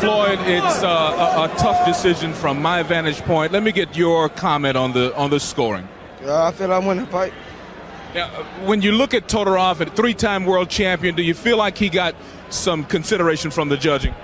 [0.00, 3.52] Floyd, it's uh, a, a tough decision from my vantage point.
[3.52, 5.88] Let me get your comment on the on the scoring.
[6.22, 7.32] Uh, I feel I'm winning the fight.
[8.14, 11.76] Now, uh, when you look at Todorov, a three-time world champion, do you feel like
[11.76, 12.14] he got
[12.48, 14.14] some consideration from the judging?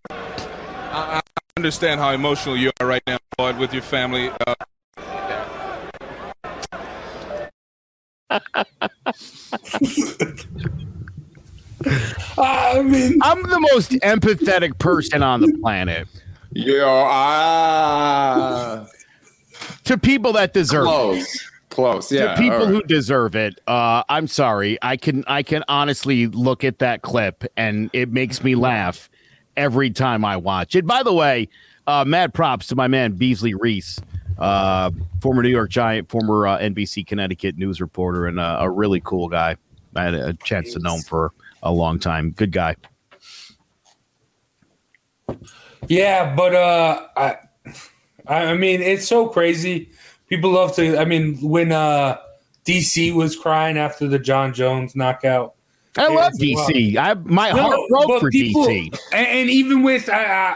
[0.00, 0.06] I,
[0.92, 1.20] I
[1.58, 4.30] understand how emotional you are right now, Floyd, with your family.
[4.46, 4.54] Uh,
[12.38, 16.08] I mean, I'm the most empathetic person on the planet
[16.52, 18.86] Yeah, ah,
[19.84, 20.88] to people that deserve it.
[20.88, 22.12] close, close.
[22.12, 22.74] Yeah, to people all right.
[22.74, 23.60] who deserve it.
[23.66, 24.78] Uh, I'm sorry.
[24.82, 29.08] I can I can honestly look at that clip and it makes me laugh
[29.56, 30.86] every time I watch it.
[30.86, 31.48] By the way,
[31.86, 34.00] uh, mad props to my man Beasley Reece,
[34.38, 39.00] uh, former New York Giant, former uh, NBC Connecticut news reporter, and uh, a really
[39.00, 39.56] cool guy.
[39.96, 41.32] I had a chance to know him for
[41.62, 42.30] a long time.
[42.32, 42.74] Good guy.
[45.86, 47.36] Yeah, but uh, I,
[48.26, 49.90] I mean, it's so crazy.
[50.28, 50.96] People love to.
[50.98, 52.18] I mean, when uh,
[52.64, 55.54] DC was crying after the Jon Jones knockout,
[55.96, 56.32] I love.
[56.40, 56.96] DC.
[56.96, 58.98] I my No, heart broke for people- DC.
[59.12, 60.54] and, and even with uh, uh,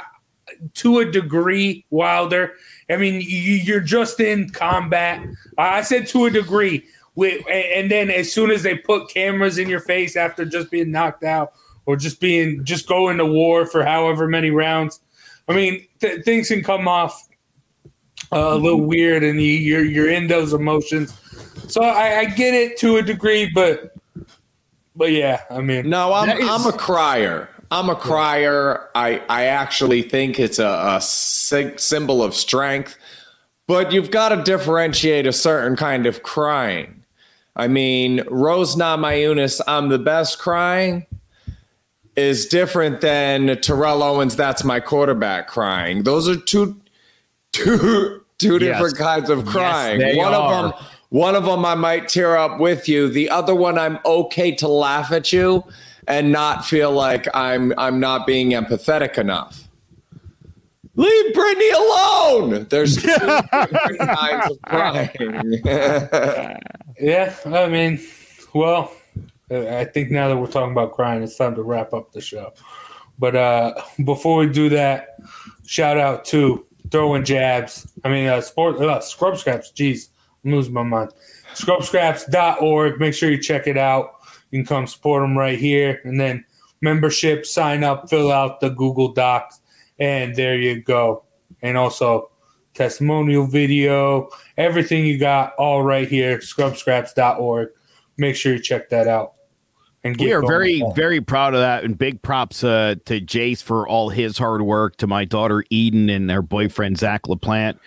[0.75, 2.55] to a degree, Wilder.
[2.91, 5.23] I mean, you, you're just in combat.
[5.59, 6.85] I said to a degree.
[7.15, 10.71] With, and and then as soon as they put cameras in your face after just
[10.71, 11.53] being knocked out
[11.85, 15.01] or just being just going to war for however many rounds,
[15.49, 17.28] I mean, th- things can come off
[18.33, 21.13] uh, a little weird, and you, you're you're in those emotions.
[21.69, 23.95] So I, I get it to a degree, but
[24.97, 27.49] but yeah, I mean, No, I'm That is- I'm a crier.
[27.71, 28.89] I'm a crier.
[28.95, 32.97] I I actually think it's a, a symbol of strength,
[33.67, 37.05] but you've got to differentiate a certain kind of crying.
[37.57, 41.07] I mean, Rose Namajunas, I'm the best crying
[42.17, 46.03] is different than Terrell Owens, that's my quarterback crying.
[46.03, 46.81] Those are two
[47.53, 48.61] two two Yes.
[48.77, 49.99] different kinds of crying.
[50.01, 50.41] they one are.
[50.67, 53.09] of them one of them I might tear up with you.
[53.09, 55.65] The other one I'm okay to laugh at you
[56.07, 59.65] and not feel like I'm I'm not being empathetic enough.
[60.97, 62.67] Leave Brittany alone.
[62.71, 65.63] There's two different kinds of crying.
[67.01, 68.01] Yeah, I mean,
[68.55, 68.91] well,
[69.53, 72.21] uh, I think now that we're talking about crying, it's time to wrap up the
[72.21, 72.53] show.
[73.21, 73.75] But uh,
[74.05, 75.17] before we do that,
[75.65, 77.91] shout out to throwing jabs.
[78.05, 79.73] I mean, uh, sport uh, scrub scraps.
[79.73, 80.09] Jeez,
[80.45, 81.11] I'm losing my mind.
[81.55, 83.01] Scrubscraps.org.
[83.01, 84.13] Make sure you check it out.
[84.51, 86.45] You can come support them right here, and then
[86.81, 89.61] membership, sign up, fill out the Google Docs,
[89.99, 91.25] and there you go.
[91.63, 92.31] And also
[92.75, 97.69] testimonial video, everything you got all right here, scrubscraps.org.
[98.17, 99.35] Make sure you check that out.
[100.09, 100.95] And We are very, on.
[100.95, 104.97] very proud of that, and big props uh, to Jace for all his hard work.
[104.99, 107.79] To my daughter Eden and their boyfriend Zach Laplante,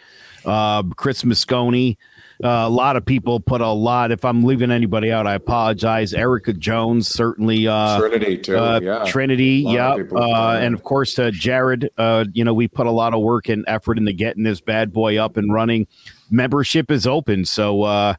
[0.46, 1.98] uh, Chris Moscone.
[2.44, 4.12] Uh, a lot of people put a lot.
[4.12, 6.12] If I'm leaving anybody out, I apologize.
[6.12, 7.68] Erica Jones certainly.
[7.68, 8.58] Uh, Trinity too.
[8.58, 9.04] uh, yeah.
[9.06, 11.92] Trinity, yeah, of uh, and of course uh, Jared.
[12.00, 14.92] Uh, you know, we put a lot of work and effort into getting this bad
[14.92, 15.86] boy up and running.
[16.32, 18.16] Membership is open, so uh,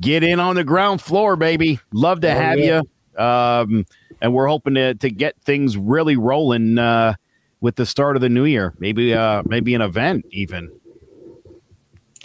[0.00, 1.78] get in on the ground floor, baby.
[1.92, 2.76] Love to Oh, have yeah.
[2.80, 2.88] you,
[3.18, 3.86] um,
[4.20, 7.14] and we're hoping to to get things really rolling uh,
[7.60, 8.74] with the start of the new year.
[8.78, 10.70] Maybe uh, maybe an event even.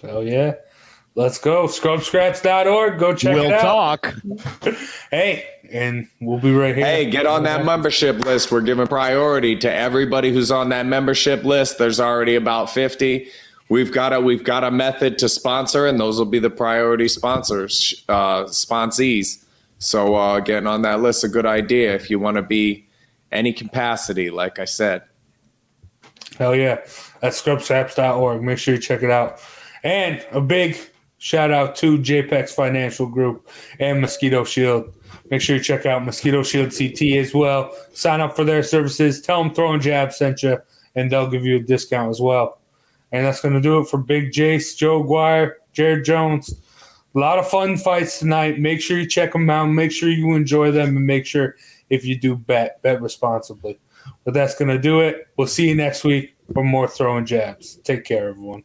[0.04, 0.56] Oh, yeah.
[1.14, 1.66] Let's go.
[1.68, 2.98] Scrubscraps.org.
[2.98, 3.62] Go check we'll it out.
[3.62, 4.16] talk.
[5.12, 6.86] Hey, and we'll be right here.
[6.86, 8.50] Hey, get on that membership list.
[8.50, 11.78] We're giving priority to everybody who's on that membership list.
[11.78, 13.28] There's already about 50.
[13.68, 17.10] we've got a we've got a method to sponsor, and those will be the priority
[17.10, 19.44] sponsors, uh, sponsees.
[19.82, 22.88] So uh, getting on that list, a good idea if you want to be
[23.32, 25.02] any capacity, like I said.
[26.38, 26.82] Hell yeah.
[27.20, 28.44] That's scrubscraps.org.
[28.44, 29.40] Make sure you check it out.
[29.84, 30.78] And a big
[31.18, 34.94] shout out to JPEX Financial Group and Mosquito Shield.
[35.32, 37.76] Make sure you check out Mosquito Shield CT as well.
[37.94, 39.20] Sign up for their services.
[39.20, 40.60] Tell them Throwing Jab sent you,
[40.94, 42.60] and they'll give you a discount as well.
[43.12, 46.54] And that's going to do it for Big Jace, Joe Aguirre, Jared Jones.
[47.14, 48.60] A lot of fun fights tonight.
[48.60, 49.66] Make sure you check them out.
[49.68, 51.56] Make sure you enjoy them, and make sure
[51.90, 53.80] if you do bet, bet responsibly.
[54.24, 55.28] But that's going to do it.
[55.38, 57.78] We'll see you next week for more throwing jabs.
[57.84, 58.64] Take care, everyone.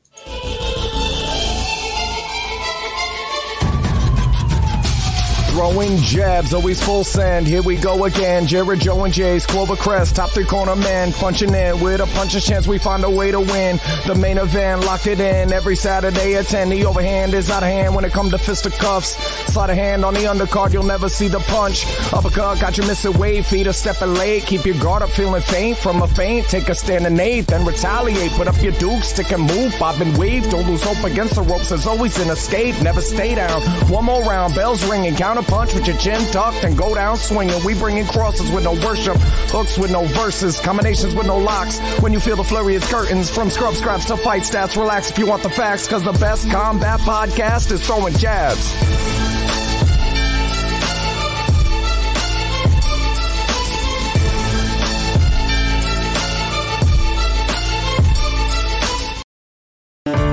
[5.56, 7.46] Throwing jabs, always full send.
[7.46, 8.46] Here we go again.
[8.46, 12.44] Jared, Joe, and Jay's Clover Crest, top three corner man, punching in with a puncher's
[12.44, 12.66] chance.
[12.66, 13.80] We find a way to win.
[14.06, 16.68] The main event, locked it in every Saturday at 10.
[16.68, 19.16] The overhand is out of hand when it comes to fisticuffs.
[19.50, 21.86] Slide a hand on the undercard, you'll never see the punch.
[22.12, 24.42] Uppercut got you missing weight, feet are stepping late.
[24.42, 26.44] Keep your guard up, feeling faint from a feint.
[26.48, 28.32] Take a stand and eight, then retaliate.
[28.32, 30.50] Put up your duke, stick and move, bob and weave.
[30.50, 31.70] Don't lose hope against the ropes.
[31.70, 32.78] There's always an escape.
[32.82, 33.62] Never stay down.
[33.88, 37.62] One more round, bells ringing, counter punch with your chin tucked and go down swinging.
[37.64, 39.16] We bring in crosses with no worship,
[39.50, 41.78] hooks with no verses, combinations with no locks.
[42.00, 45.18] When you feel the flurry of curtains, from scrub scraps to fight stats, relax if
[45.18, 48.72] you want the facts, cause the best combat podcast is throwing jabs.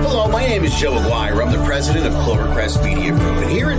[0.06, 1.42] Hello, my name is Joe Aguirre.
[1.44, 3.33] I'm the president of Clovercrest Media Group.